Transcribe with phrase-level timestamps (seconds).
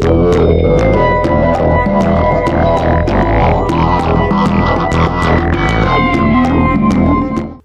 [0.00, 0.41] Thank you.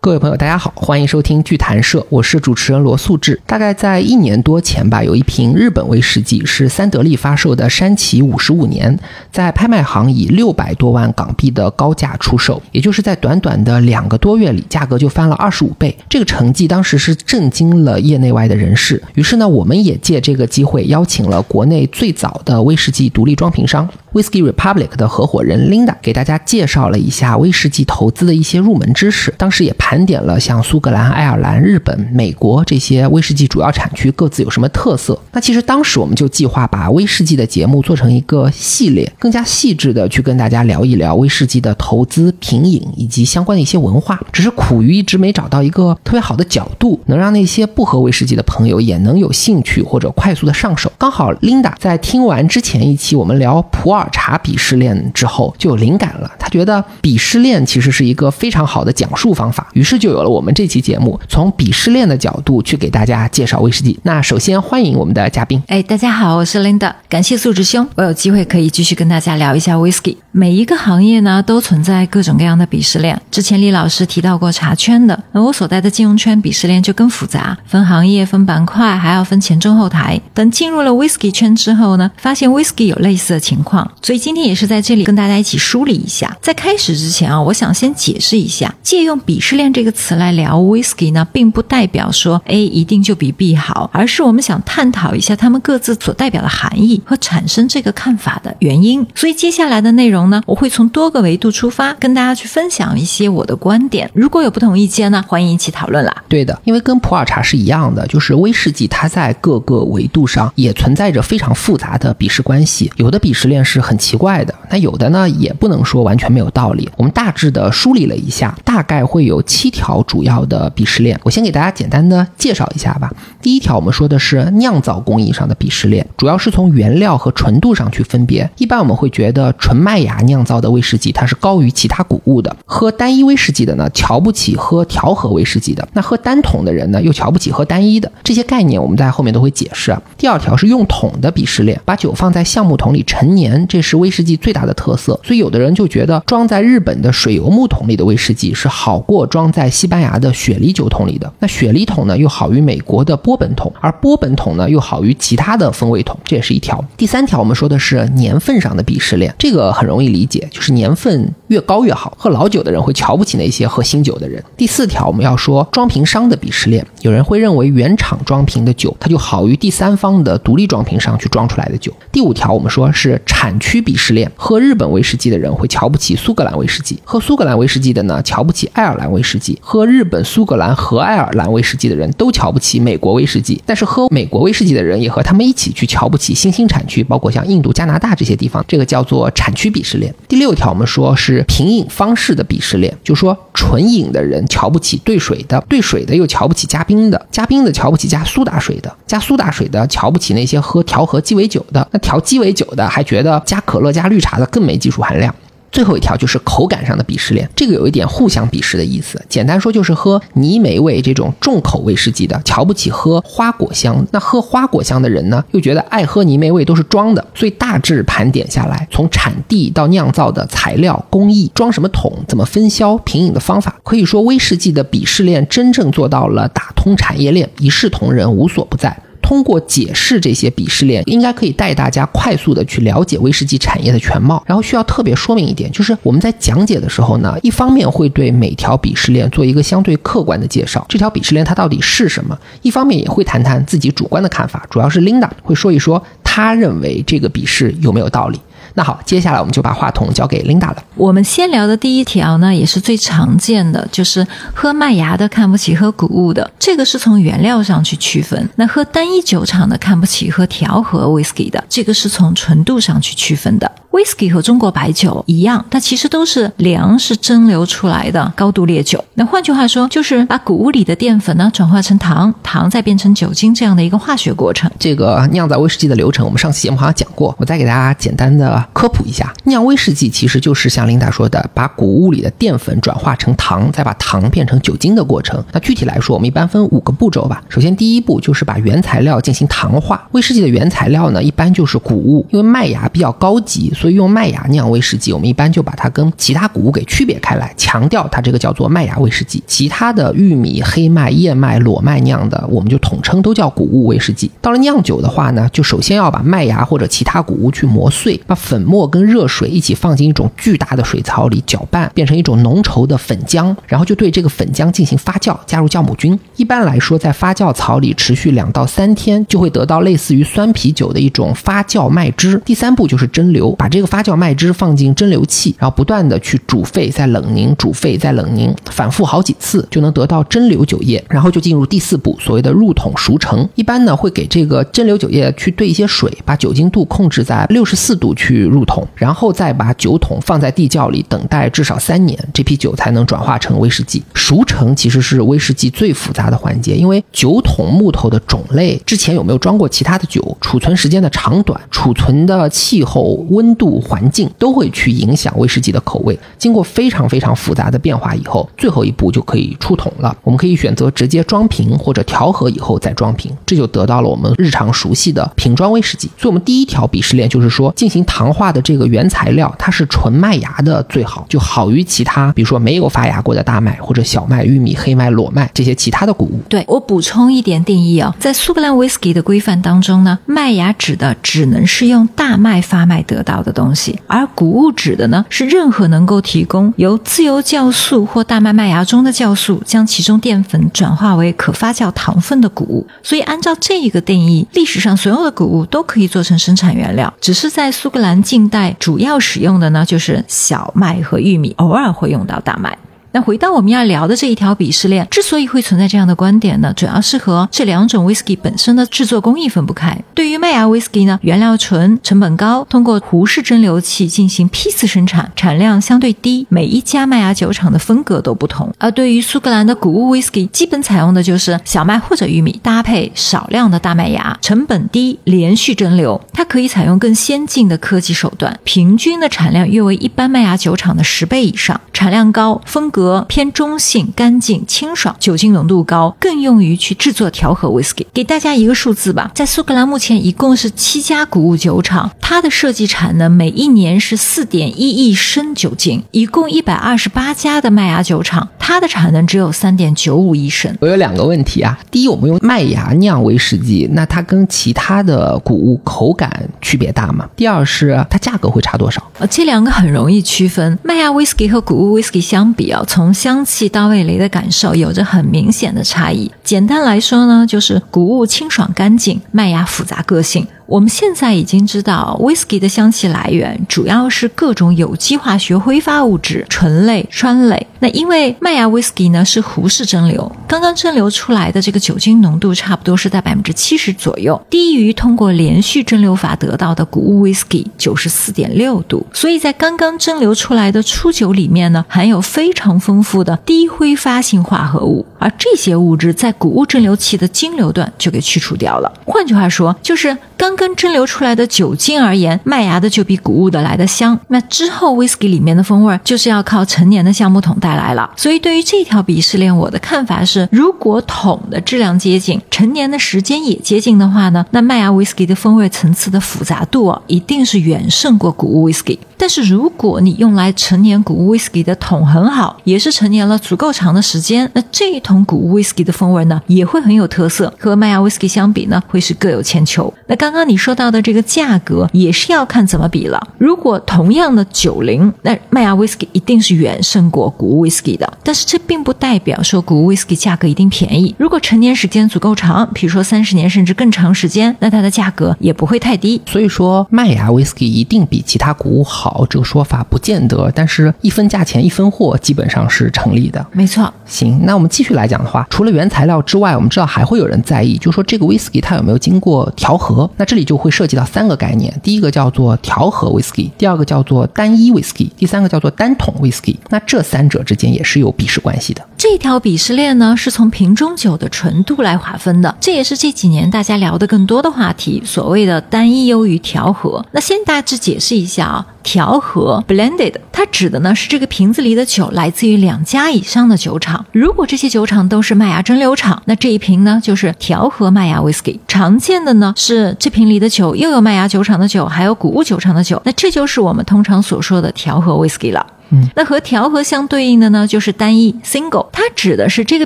[0.07, 3.37] 各位朋友，大家好，欢迎收听剧谈社，我是主持人罗素志。
[3.45, 8.97] 大概在一年多前吧，有一瓶日本威士忌是三得利发售的山崎五十五年，
[9.33, 15.93] 在拍卖行以六百多万港币的高价出售，也就是在短短的两个多月里，价格就翻了二十五倍。
[16.07, 19.03] 这个成绩当时是震惊了业内外的人士。
[19.15, 29.33] 于是呢，我们也借这个机会邀请了国内最早的威士忌独立装瓶商 Whisky Republic 的合伙人 Linda，给大家介绍了一下威士忌投资的一些入门知识。
[29.39, 29.87] 当时也盘。
[29.87, 35.17] 盘点了像苏格兰、爱尔兰、日本、美国这些威士忌主要产区各自有什么特色。
[35.31, 44.19] 那其实当时我们就计划把威士忌的节目做成一个系列，更加细致的去跟大家聊一聊威士忌的投资、品饮以及相关的一些文化。
[44.33, 50.91] 只是苦于一直没找到一个特别好的角度，能让那些不喝威士忌的朋友也能有兴趣或者快速的上手。
[50.97, 59.97] 刚好 Linda 在听完之前一期我们聊普洱查鄙视链之后就有灵感了，他觉得鄙视链其实是一个非常好的讲述方法，于是。
[59.97, 63.99] 就有了我们这期节目，从鄙视链的角度去给大家介绍威士忌。
[64.03, 65.59] 那首先欢迎我们的嘉宾。
[65.65, 70.15] 哎，大家好，我是 Linda，感谢素质兄，我有机会可以继续跟大家聊一下威士忌。
[70.31, 73.19] 每一个行业呢都存在各种各样的鄙视链。
[73.31, 80.21] 之前李老师提到过茶圈的，而我所在的金融圈鄙视链就更复杂，分行业、分板块，还要分前中后台。
[80.35, 86.35] 等进入了威士忌圈之后呢，发现威士忌有类似的情况，所以今天也是在这里跟大家一起梳理一下。
[86.41, 89.67] 在开始之前啊，我想先解释一下，借用鄙视链。
[89.77, 99.05] 这个词来聊 whisky 呢，并不代表说 A 一定就比 B 好，而是我们想探讨一下他们各自所代表的含义和产生这个看法的原因。
[99.13, 104.09] 所以接下来的内容呢，我会从多个维度出发，跟大家去分享一些我的观点。
[104.13, 106.23] 如果有不同意见呢，欢迎一起讨论啦。
[106.27, 112.91] 对的，因为跟普洱茶是一样的，就是威士忌它在各个维度上也存在着非常复杂的鄙视关系。
[112.95, 116.89] 有的鄙视链是是很奇怪的，那有的呢也不能说完全没有道理。
[116.97, 119.71] 我们大致的梳理了一下，大概会有七。
[119.77, 123.13] 条主要的鄙视链，我先给大家简单的介绍一下吧。
[123.39, 128.49] 第一条，我们说的是酿造工艺上的鄙视链，主要是从原料和纯度上去分别。
[128.57, 138.11] 一般我们会觉得纯麦芽酿造的威士忌它是高于其他谷物的，喝单一威士忌的呢瞧不起喝调和威士忌的，那喝单桶的人呢又瞧不起喝单一的。
[138.23, 139.95] 这些概念我们在后面都会解释。
[140.17, 145.19] 第二条是用桶的鄙视链，把酒放在橡木桶里陈年，这是威士忌最大的特色。
[145.23, 149.51] 所以有的人就觉得装在日本的水油木桶里的威士忌是好过装。
[149.51, 156.83] 在西班牙的雪梨酒桶里的那雪梨桶呢，又好于美国的波本桶，而波本桶呢，又好于其他的风味桶，这也是一条。
[156.95, 162.15] 第三条，我们说的是年份上的鄙视链，这个很容易理解，就是年份越高越好。
[162.19, 164.43] 喝老酒的人会瞧不起那些喝新酒的人。
[164.55, 171.91] 第四条，我们要说装瓶商的鄙视链，有人会认为原厂装瓶的酒，它就好于第三方的独立装瓶商去装出来的酒。
[172.11, 179.57] 第五条，我们说是产区鄙视链，喝日本威士忌的人会瞧不起苏格兰威士忌，喝苏格兰威士忌的呢，瞧不起爱尔兰威士忌。
[179.61, 188.63] 喝日本、苏格兰和爱尔兰威士忌的人都瞧不起美国威士忌，但是喝美国威士忌的人也和他们一起去瞧不起新兴产区，包括像印度、加拿大这些地方。
[188.67, 190.13] 这个叫做产区鄙视链。
[190.27, 205.33] 第六条，我们说是品饮方式的鄙视链，就说纯饮的人瞧不起兑水的，兑水的又瞧不起加冰的，加冰的瞧不起加苏打水的，加苏打水的瞧不起那些喝调和鸡尾酒的，那调鸡尾酒的还觉得加可乐、加绿茶的更没技术含量。
[205.69, 209.21] 最后一条就是口感上的鄙视链，这个有一点互相鄙视的意思。
[209.27, 214.07] 简单说就是喝泥煤味这种重口威士忌的，瞧不起喝花果香。
[214.11, 217.23] 那喝花果香的人呢，又觉得爱喝泥煤味都是装的。
[217.35, 228.97] 所以大致盘点下来，从产地到酿造的材料、工艺、装什么桶、怎么分销、品饮的方法，可以说威士忌的鄙视链真正做到了打通产业链，一视同仁，无所不在。
[229.27, 234.41] 通过解释这些鄙视链，应该可以带大家快速的去了解威士忌产业的全貌。
[234.47, 248.39] 然后需要特别说明一点，就是我们在讲解的时候呢，一方面会对每条鄙视链做一个相对客观的介绍，这条鄙视链它到底是什么；一方面也会谈谈自己主观的看法，主要是 Linda 会说一说她认为这个鄙视有没有道理。
[248.77, 250.75] 那好，接下来我们就把话筒交给 Linda 了。
[250.93, 258.47] 我们先聊的第一条呢，也是最常见的，就是喝麦芽的看不起喝谷物的，这个是从原料上去区分。
[258.55, 263.71] 那喝单一酒厂的看不起喝调和 whisky 的，这个是从纯度上去区分的。
[263.89, 269.03] whisky 和中国白酒一样，它其实都是粮食蒸馏出来的高度烈酒。
[269.15, 274.69] 那换句话说，就是把谷物里的淀粉呢转化成糖，糖再变成酒精这样的一个化学过程。
[274.77, 278.63] 这个酿造威士忌的流程，我们上期节目好像讲过，我再给大家简单的。
[278.73, 285.43] 科普一下，酿威士忌其实就是像琳达说的，把谷物里的淀粉转化成糖，再把糖变成酒精的过程。
[285.51, 287.43] 那具体来说，我们一般分五个步骤吧。
[287.49, 290.07] 首先，第一步就是把原材料进行糖化。
[290.11, 299.43] 威士忌的原材料呢，一般就是谷物，因为麦芽比较高级，所以用麦芽酿威士忌，我们一般就把它跟其他谷物给区别开来，强调它这个叫做麦芽威士忌。
[299.47, 304.29] 其他的玉米、黑麦、燕麦、裸麦酿的，我们就统称都叫谷物威士忌。
[304.41, 316.17] 到了酿酒的话呢，就首先要把麦芽或者其他谷物去磨碎，把粉末跟热水一起放进一种巨大的水槽里搅拌，变成一种浓稠的粉浆，然后就对这个粉浆进行发酵，加入酵母菌。
[316.37, 322.41] 一般来说，在发酵槽里持续两到三天，就会得到类似于酸啤酒的一种发酵麦汁。
[322.45, 331.03] 第三步就是蒸馏，把这个发酵麦汁放进蒸馏器，然后不断的去煮沸，再冷凝，煮沸再冷凝，反复好几次，就能得到蒸馏酒液。
[331.09, 333.45] 然后就进入第四步，所谓的入桶熟成。
[333.55, 344.03] 一般呢会给这个蒸馏酒液去兑一些水，把酒精度控制在六十四度去去入桶，然后再把酒桶放在地窖里等待至少三年，这批酒才能转化成威士忌。
[344.13, 356.17] 熟成其实是威士忌最复杂的环节，因为酒桶木头的种类，之前有没有装过其他的酒，储存时间的长短，储存的气候、温度、环境都会去影响威士忌的口味。
[356.37, 360.15] 经过非常非常复杂的变化以后，最后一步就可以出桶了。
[360.23, 366.07] 我们可以选择直接装瓶或者调和以后再装瓶，这就得到了我们日常熟悉的瓶装威士忌。
[366.17, 376.39] 所以，我们第一条鄙视链就是说，进行糖化的这个原材料它是纯麦芽的最好，就好于其他，比如说没有发芽过的大麦或者小麦、玉米、黑麦、裸麦这些其他的谷物。
[376.49, 392.87] 对我补充一点定义啊，在苏格兰威士忌的规范当中呢，麦芽指的只能是用大麦发麦得到的东西，而谷物指的呢是任何能够提供由自由酵素或大麦麦芽中的酵素将其中淀粉转化为可发酵糖分的谷物。
[393.03, 402.77] 所以，按照这一个定义，历史上所有的谷物都可以做成生产原料，只是在苏格兰近代主要使用的呢就是小麦和玉米，偶尔会用到大麦。
[403.17, 409.99] 那回到我们要聊的这一条鄙视链，之所以会存在这样的观点呢，主要是和这两种 whisky 本身的制作工艺分不开。
[410.13, 418.71] 对于麦芽 whisky 呢，原料纯，成本高，通过壶式蒸馏器进行批次生产，产量相对低，每一家麦芽酒厂的风格都不同。
[418.77, 433.06] 而对于苏格兰的谷物 whisky，基本采用的就是小麦或者玉米搭配少量的大麦芽，成本低，连续蒸馏，它可以采用更先进的科技手段，平均的产量约为一般麦芽酒厂的十倍以上，产量高，风格。
[433.27, 438.05] 偏中性、干净、清爽，酒精浓度高，更用于去制作调和 whisky。
[438.13, 450.75] 给大家一个数字吧，在苏格兰目前一共是七家谷物酒厂，它的设计产能每一年是四点一亿升酒精；一共一百二十八家的麦芽酒厂，它的产能只有三点九五亿升。
[450.79, 457.27] 我有两个问题啊，第一，我们用麦芽酿威士忌，那它跟其他的谷物口感区别大吗？
[457.35, 459.01] 第二是它价格会差多少？
[459.19, 462.83] 呃，这两个很容易区分，麦芽 whisky 和谷物 whisky 相比啊。
[462.87, 466.31] 从香气到味蕾的感受有着很明显的差异。
[466.43, 470.47] 简单来说呢，就是谷物清爽干净，麦芽复杂个性。
[470.67, 477.67] 我们现在已经知道，whisky 的香气来源主要是各种有机化学挥发物质、醇类、酸类。
[477.79, 489.05] 那因为麦芽 whisky 呢是壶式蒸馏，刚刚蒸馏出来的这个酒精浓度差不多是在百分之七十左右，低于通过连续蒸馏法得到的谷物 whisky 九十四点六度。
[489.13, 498.91] 所以在刚刚蒸馏出来的初酒里面呢，含有非常丰富的低挥发性化合物，而这些物质在谷物蒸馏器的精馏段就给去除掉了。
[499.05, 504.19] 换句话说，就是刚跟蒸馏出来的酒精而言，麦芽的就比谷物的来的香。
[504.29, 508.09] 那之后 whisky 里面的风味就是要靠陈年的橡木桶带来了。
[508.17, 518.97] 所以对于这条鄙视链，我的看法是，如果桶的质量接近，陈年的时间也接近的话呢，那麦芽 whisky 的风味层次的复杂度啊，一定是远胜过谷物 whisky。
[519.17, 527.51] 但是如果你用来陈年谷物 whisky 的桶很好，也是陈年了足够长的时间，那这一桶谷物 whisky 的风味呢，也会很有特色。
[527.57, 529.91] 和麦芽 whisky 相比呢，会是各有千秋。
[530.05, 533.19] 那刚刚你说到的这个价格，也是要看怎么比了。
[533.37, 538.11] 如果同样的酒龄，那麦芽 whisky 一定是远胜过谷物 whisky 的。
[538.23, 541.15] 但是这并不代表说谷物 whisky 价格一定便宜。
[541.17, 546.21] 如果陈年时间足够长，比如说三十年甚至更长时间，那它的价格也不会太低。
[546.25, 550.51] 所以说，麦芽 whisky 一定比其他谷物好，这个说法不见得。
[550.55, 553.45] 但是一分价钱一分货，基本上是成立的。
[553.51, 553.93] 没错。
[554.05, 560.09] 行，那我们继续来讲的话，除了原材料之外，我们知道还会有人在意，就是说这个 whisky 它有没有经过调和？
[560.17, 566.55] 那这里就会涉及到三个概念，第一个叫做调和 whisky，第二个叫做单一 whisky，第三个叫做单桶 whisky。
[566.69, 568.81] 那这三者之间也是有鄙视关系的。
[568.97, 577.05] 这条鄙视链呢，是从瓶中酒的纯度来划分的，这也是这几年大家聊的更多的话题，所谓的单一优于调和。
[577.11, 588.57] 那先大致解释一下啊，调和 （blended） 它指的呢是这个瓶子里的酒来自于两家以上的酒厂，如果这些酒厂都是麦芽蒸馏厂，那这一瓶呢就是调和麦芽 whisky。
[588.67, 595.63] 常见的呢是这瓶里的酒又有麦芽酒厂的酒，还有谷物酒厂的酒，那这就是我们通常所说的调和 whisky 了。
[595.89, 599.85] 嗯，那和调和相对应的呢，就是单一 single，它指的是这个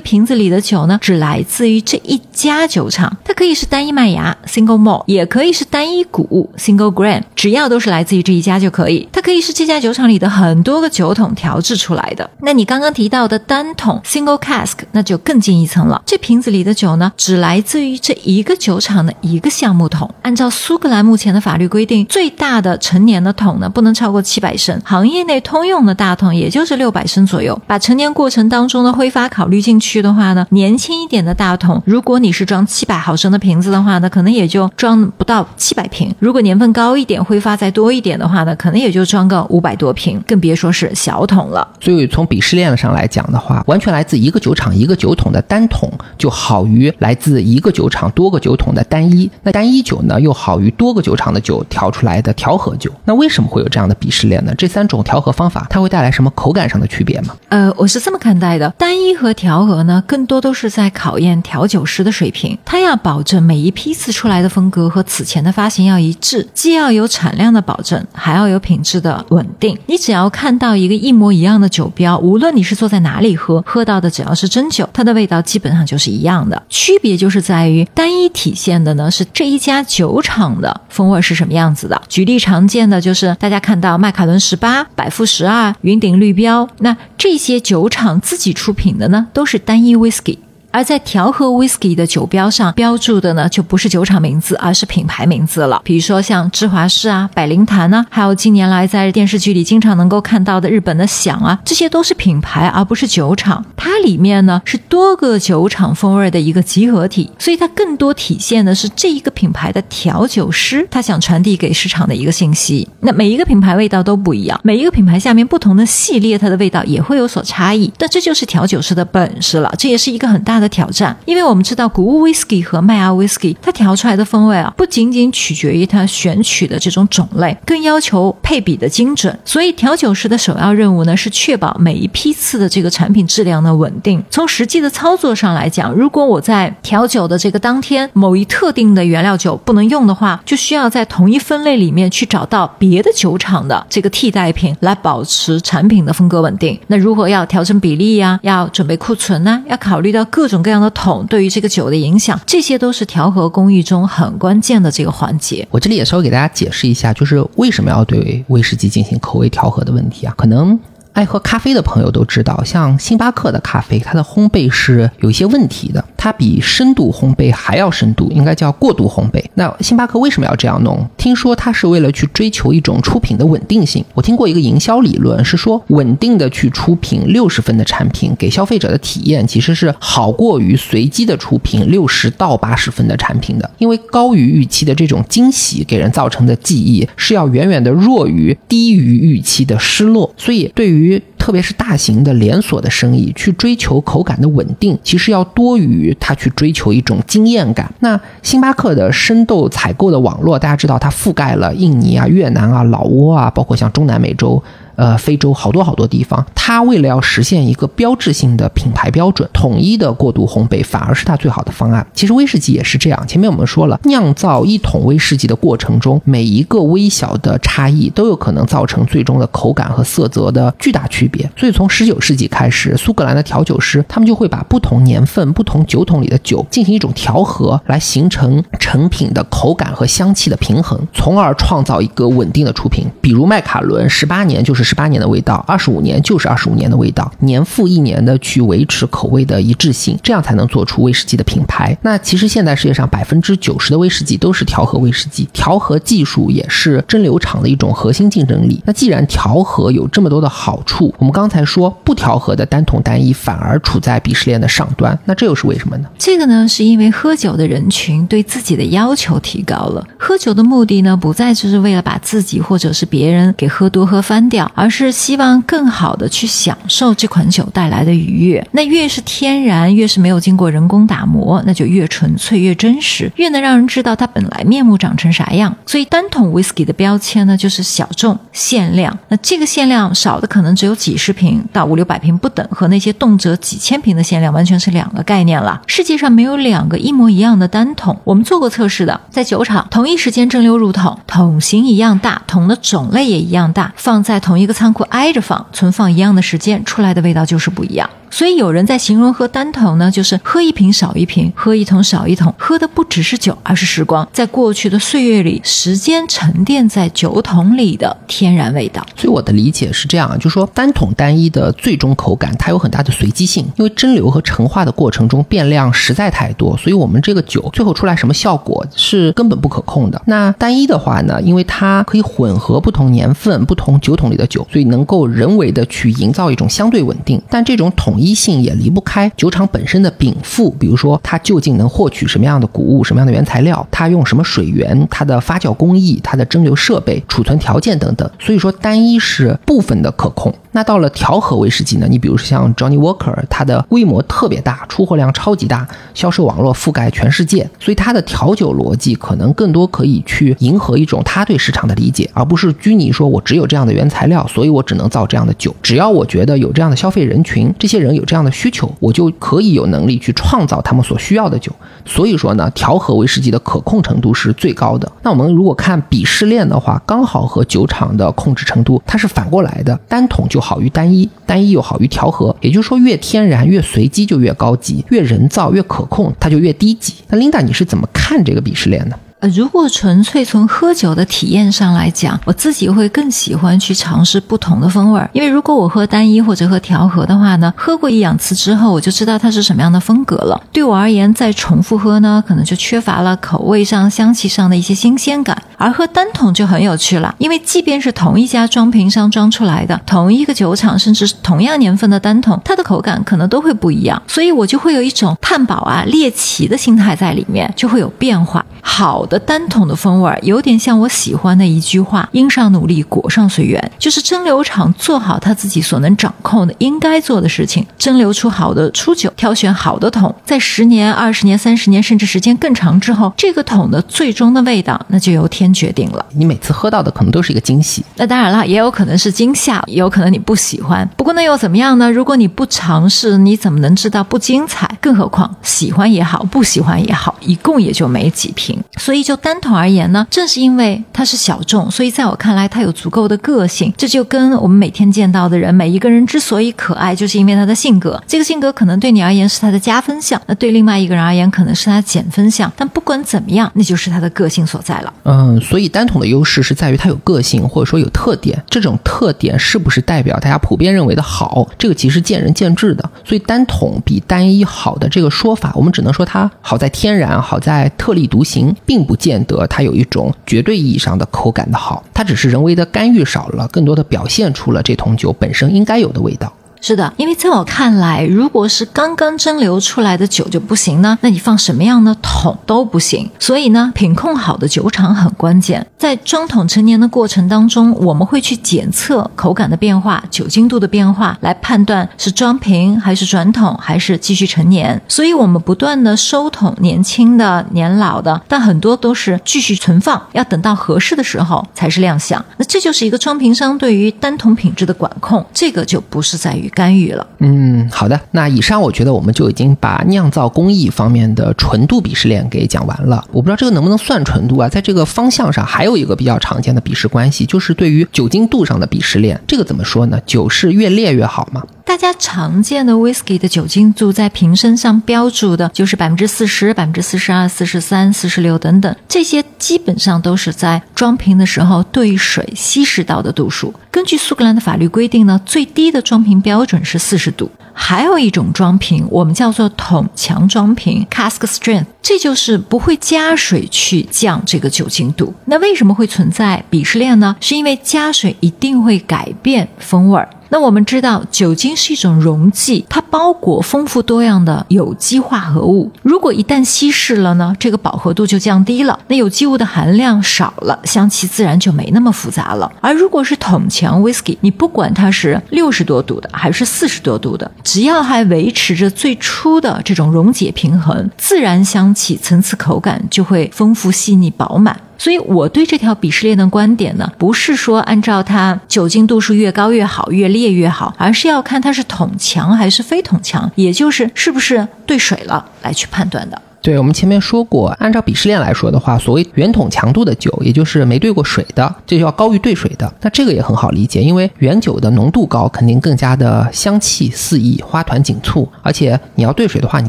[0.00, 3.16] 瓶子里的酒呢，只来自于这一家酒厂。
[3.24, 9.08] 它可以是单一麦芽 single malt，也可以是单一谷物 single grain，只要都是来自于这一家就可以。
[9.12, 12.28] 它可以是这家酒厂里的很多个酒桶调制出来的。
[12.40, 16.02] 那你刚刚提到的单桶 single cask，那就更进一层了。
[16.04, 20.12] 这瓶子里的酒呢，只来自于这一个酒厂的一个橡木桶。
[20.22, 25.91] 按照苏格兰目前的法律规定，最大的成年的桶呢，不能超过七百升，行业内通用的。
[25.94, 41.66] 大桶也就是六百升左右，把成年过程当中的挥发考虑进去的话呢，年轻一点的大桶，如果你是装七百毫升的瓶子的话呢，可能也就装不到七百瓶；如果年份高一点，挥发再多一点的话呢，可能也就装个五百多瓶，更别说是小桶了。
[41.80, 49.30] 所以从鄙视链上来讲的话，完全来自一个酒厂一个酒桶的单桶，就好于来自一个酒厂多个酒桶的单一。
[49.42, 52.90] 那单一酒呢，又好于多个酒厂的酒调出来的调和酒。
[53.04, 54.54] 那为什么会有这样的鄙视链呢？
[54.56, 57.36] 这三种调和方法，它会带来什么口感上的区别吗？
[57.48, 62.56] 呃，我是这么看待的，单一和调和呢，更多都是在考验调酒师的水平。
[62.64, 69.76] 他要保证每一批次出来的风格和此前的发行要一致，既要有产量的保证，还要有品质的稳定。
[69.86, 76.62] 你只要看到一个一模一样的酒标，无论你是坐在哪里喝，喝到的只要是真酒，它的味道基本上就是一样的。
[76.68, 82.00] 区别就是在于单一体现的呢是这一家酒厂的风味是什么样子的。
[82.08, 90.38] 举例常见的就是大家看到麦卡伦十八、百富十二、云顶绿标，那这些酒厂自己出品的呢，都是单一 whisky。
[90.72, 95.80] 而在调和 whisky 的酒标上标注的呢，就不是酒厂名字，而是品牌名字了。
[95.84, 103.64] 比如说像芝华士啊、百灵坛呢，还有近年来在电视剧里经常能够看到的日本的响啊，这些都是品牌，而不是酒厂。
[103.76, 112.88] 它里面呢是多个酒厂风味的一个集合体，所以它更多体现的是这一个品牌的调酒师他想传递给市场的一个信息。
[113.00, 117.92] 那每一个品牌味道都不一样，每一个品牌下面不同的系列，它的味道也会有所差异。
[117.98, 129.36] 但这就是调酒师的本事了，这也是一个很大的挑战，因为我们知道谷物 whisky 和麦芽 whisky 它调出来的风味啊，不仅仅取决于它选取的这种种类，更要求配比的精准。
[129.44, 134.22] 所以调酒师的首要任务呢，是确保每一批次的这个产品质量的稳定。
[134.30, 146.78] 从实际的操作上来讲，如果我在调酒的这个当天某一特定的原料酒不能用的话，就需要在同一分类里面去找到别的酒厂的这个替代品，来保持产品的风格稳定。
[146.86, 155.66] 那如果要调整比例呀，要准备库存呢，要考虑到各种各样的桶对于这个酒的影响，这些都是调和工艺中很关键的这个环节。
[155.72, 160.32] 我这里也稍微给大家解释一下，就是为什么要对威士忌进行口味调和的问题啊？
[160.36, 160.78] 可能。
[161.14, 169.42] 爱喝咖啡的朋友都知道，像星巴克的咖啡，它的烘焙是有一些问题的，它比深度烘焙还要深度，应该叫过度烘焙。
[169.54, 171.04] 那星巴克为什么要这样弄？
[171.16, 174.04] 听说它是为了去追求一种出品的稳定性。
[174.14, 197.92] 我听过一个营销理论，是说稳定的去出品六十分的产品，给消费者的体验其实是好过于随机的出品六十到八十分的产品的，因为高于预期的这种惊喜给人造成的记忆是要远远的弱于低于预期的失落，所以对于特别是大型的连锁的生意，去追求口感的稳定，其实要多于他去追求一种惊艳感。
[197.98, 204.62] 那星巴克的生豆采购的网络，大家知道它覆盖了印尼啊、越南啊、老挝啊，包括像中南美洲。
[205.02, 212.06] 呃，非洲好多好多地方，它为了要实现一个标志性的品牌标准，统一的过度烘焙反而是它最好的方案。
[212.14, 213.26] 其实威士忌也是这样。
[213.26, 221.50] 前面我们说了，酿造一桶威士忌的过程中，每一个微小的差异都有可能造成最终的口感和色泽的巨大区别。
[221.56, 233.04] 所以从十九世纪开始，苏格兰的调酒师他们就会把不同年份、不同酒桶里的酒进行一种调和，来形成成品的口感和香气的平衡，从而创造一个稳定的出品。
[233.20, 234.91] 比如麦卡伦，十八年就是。
[234.92, 241.96] 十八年的味道，二十五年就是二十五年的味道，年复一年的去维持口味的一致性，这样才能做出威士忌的品牌。
[242.02, 248.82] 那其实现在世界上百分之九十的威士忌都是调和威士忌，调和技术也是蒸馏厂的一种核心竞争力。
[248.84, 256.08] 那既然调和有这么多的好处，我们刚才说不调和的单桶单一反而处在鄙视链的上端，那这又是为什么呢？
[256.18, 264.70] 这个呢，是因为喝酒的人群对自己的要求提高了，喝酒的目的呢，不再就是为了把自己或者是别人给喝多喝翻掉。
[264.74, 268.66] 而是希望更好的去享受这款酒带来的愉悦。
[268.72, 275.74] 那越是天然，越是没有经过人工打磨，那就越纯粹、越真实，越能让人知道它本来面目长成啥样。
[275.86, 279.16] 所以单桶 whisky 的标签呢，就是小众、限量。
[279.28, 285.80] 那这个限量少的可能只有几十瓶到五六百瓶不等，和那些动辄几千瓶的限量完全是两个概念了。
[285.86, 298.08] 世界上没有两个一模一样的单桶，我们做过测试的，在酒厂同一时间蒸馏入桶，桶型一样大，桶的种类也一样大，放在同一一个仓库挨着放，存放一样的时间，出来的味道就是不一样。
[298.32, 309.04] 所以有人在形容喝单桶呢，就是喝一瓶少一瓶，喝一桶少一桶，喝的不只是酒，而是时光，在过去的岁月里，时间沉淀在酒桶里的天然味道。
[309.14, 320.20] 所以我的理解是这样啊，就是说单桶单一的最终口感，它有很大的随机性，因为蒸馏和陈化的过程中变量实在太多，所以我们这个酒最后出来什么效果是根本不可控的。
[320.24, 327.40] 那单一的话呢，因为它可以混合不同年份、不同酒桶里的酒，所以能够人为的去营造一种相对稳定。
[327.50, 338.30] 但这种统一性也离不开酒厂本身的禀赋，比如说它究竟能获取什么样的谷物、什么样的原材料，它用什么水源、它的发酵工艺、它的蒸馏设备、储存条件等等。
[338.38, 340.54] 所以说，单一是部分的可控。
[340.74, 342.06] 那到了调和威士忌呢？
[342.08, 355.74] 你比如说像 Johnny Walker，它的规模特别大，出货量超级大，销售网络覆盖全世界，所以它的调酒逻辑可能更多可以去迎合一种他对市场的理解，而不是拘泥说我只有这样的原材料，所以我只能造这样的酒。
[355.82, 361.72] 只要我觉得有这样的消费人群，这些人有这样的需求，我就可以有能力去创造他们所需要的酒。
[362.04, 365.10] 所以说呢，调和威士忌的可控程度是最高的。
[365.22, 372.54] 那我们如果看鄙视链的话，刚好和酒厂的控制程度它是反过来的，单桶就好于单一，单一又好于调和。
[372.60, 377.14] 也就是说，越天然越随机就越高级，越人造越可控，它就越低级。
[377.28, 379.16] 那 Linda，你是怎么看这个鄙视链呢？
[379.42, 385.28] 呃，如果纯粹从喝酒的体验上来讲，我自己会更喜欢去尝试不同的风味儿。
[385.32, 390.62] 因为如果我喝单一或者喝调和的话呢，喝过一两次之后，我就知道它是什么样的风格了。
[390.70, 395.60] 对我而言，再重复喝呢，可能就缺乏了口味上、香气上的一些新鲜感。
[395.76, 404.22] 而喝单桶就很有趣了，因为即便是同一家装瓶商装出来的，同一个酒厂，甚至同样年份的单桶，它的口感可能都会不一样。
[404.28, 408.64] 所以我就会有一种探宝啊、猎奇的心态在里面，就会有变化。
[408.80, 426.22] 好的单桶的风味儿，有点像我喜欢的一句话：“因上努力，果上随缘。”就是蒸馏厂做好他自己所能掌控的、应该做的事情，蒸馏出好的初酒，挑选好的桶，在十年、二十年、三十年，甚至时间更长之后，这个桶的最终的味道，那就由天决定了。
[426.34, 428.04] 你每次喝到的可能都是一个惊喜。
[428.16, 431.08] 那当然了，也有可能是惊吓，也有可能你不喜欢。
[431.16, 432.10] 不过那又怎么样呢？
[432.12, 434.86] 如果你不尝试，你怎么能知道不精彩？
[435.00, 438.78] 更何况喜欢也好，不喜欢也好，一共也就没几瓶。
[438.98, 443.92] 所以就单筒而言呢，正是因为它是小众，所以在我看来，它有足够的个性。
[443.96, 448.22] 这就跟我们每天见到的人，每一个人之所以可爱，就是因为他的性格。
[448.26, 452.72] 这个性格可能对你而言是他的加分项，那对另外一个人而言可能是他的减分项。
[452.76, 455.12] 但不管怎么样，那就是他的个性所在了。
[455.24, 458.62] 嗯，所以单筒的优势是在于它有个性，或者说有特点。
[458.68, 461.68] 这种特点是不是代表大家普遍认为的好？
[461.78, 463.08] 这个其实见仁见智的。
[463.24, 472.02] 所以单筒比单一好的这个说法，我们只能说它好在天然，好在特立独行，并不不见得它有一种绝对意义上的口感的好。
[472.14, 476.50] 它只是人为的干预少了，更多的表现出了这桶酒本身应该有的味道。
[476.84, 483.30] 是的，因为在我看来，如果是刚刚蒸馏出来的酒就不行呢，那你放什么样的桶都不行。
[483.38, 485.86] 所以呢，品控好的酒厂很关键。
[485.96, 495.00] 在装桶陈年的过程当中，我们会去检测口感的变化、酒精度的变化，来判断是装瓶还是转桶还是继续陈年。
[495.06, 502.44] 所以我们不断的收桶，年轻的、年老的，但很多都是继续存放，要等到合适的时候才是亮相。
[502.56, 506.68] 那这就是一个装瓶商对于单桶品质的管控，这个就不是在于。
[506.74, 508.20] 干预了，嗯，好的。
[508.30, 513.24] 那以上我觉得我们就已经把酿造工艺方面的纯度鄙视链给讲完了。
[513.30, 514.68] 我不知道这个能不能算纯度啊？
[514.68, 519.40] 在这个方向上，还有一个比较常见的鄙视关系，就是对于酒精度上的鄙视链。
[519.46, 520.18] 这个怎么说呢？
[520.26, 521.62] 酒是越烈越好吗？
[521.84, 533.74] 大家常见的 whisky 的酒精度在瓶身上标注的就是百分之四十、百分之四十二、四十三、四十六等等，这些基本上都是在装瓶的时候兑水稀释到的度数。
[533.90, 537.50] 根据苏格兰的法律规定呢，最低的装瓶标标准是四十度。
[537.72, 545.34] 还有一种装瓶，我们叫做桶强装瓶 （cask strength），这就是不会加水去降这个酒精度。
[545.46, 547.34] 那为什么会存在鄙视链呢？
[547.40, 550.28] 是因为加水一定会改变风味儿。
[550.52, 555.90] 那我们知道，酒精是一种溶剂，它包裹丰富多样的有机化合物。
[556.02, 562.70] 如果一旦稀释了呢，这个饱和度就降低了，那有机物的含量少了，香气自然就没那么复杂了。
[562.82, 574.78] 而如果是桶强 whisky，你不管它是六十多度的还是四十多度的，只要还维持着最初的这种溶解平衡，自然香气层次口感就会丰富细腻饱满。
[575.02, 586.40] 所以，我对这条鄙视链的观点呢，不是说按照它酒精度数越高越好，越烈越好，而是要看它是桶强还是非桶强，也就是是不是兑水了来去判断的。
[586.62, 592.90] 对我们前面说过，按照鄙视链来说的话，所谓圆筒强度的酒，也就是没兑过水的，这就要高于兑水的。
[593.00, 598.48] 那这个也很好理解，因为原酒的浓度高，肯定更加的香气四溢，花团锦簇。
[598.62, 599.88] 而且你要兑水的话，你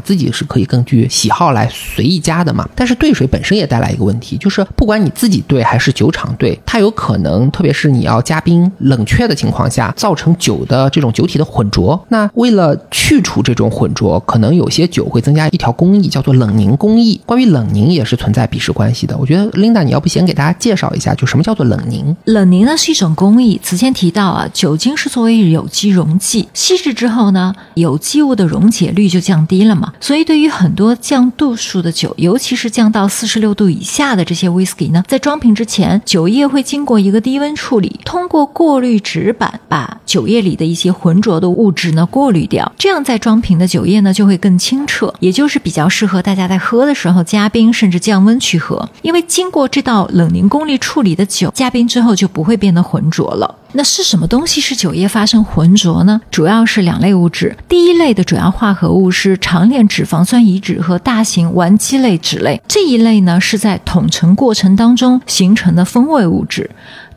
[0.00, 2.68] 自己是可以根据喜好来随意加的嘛。
[2.74, 12.04] 但是兑水本身也带来一个问题，就是不管你自己兑还是酒厂兑，它有可能，特别是你要加冰冷却的情况下，造成酒的这种酒体的混浊。
[12.08, 16.63] 那为了去除这种混浊，可能有些酒会增加一条工艺，叫做冷凝。
[16.64, 19.14] 凝工艺，关于冷凝也是存在鄙视关系的。
[19.18, 22.16] 我觉得 Linda，你要不先给大家介绍一下，就什么叫做冷凝？
[22.24, 23.60] 冷凝呢是一种工艺。
[23.62, 29.92] 此前提到啊，酒精是作为有机溶剂，稀释之后呢，有机物的溶解率就降低了嘛。
[30.00, 46.53] 所以对于很多降度数的酒，尤其是降到四十六度以下的这些 whisky 呢，在装瓶之前，酒液会经过一个低温处理，通过过滤纸板把酒液里的一些浑浊的物质呢过滤掉，这样在装瓶的酒液呢就会更清澈，也就是比较适合大家在。
[46.54, 53.52] 在喝的时候加冰甚至降温去喝，因为经过这道冷凝功力处理的酒，加冰之后就不会变得浑浊了。
[53.72, 56.20] 那是什么东西使酒液发生浑浊呢？
[56.30, 57.56] 主要是两类物质。
[57.68, 66.70] 第一类的主要化合物是长链脂肪酸乙酯和大型烷基类酯类，这一类呢是在统成过程当中形成的风味物质。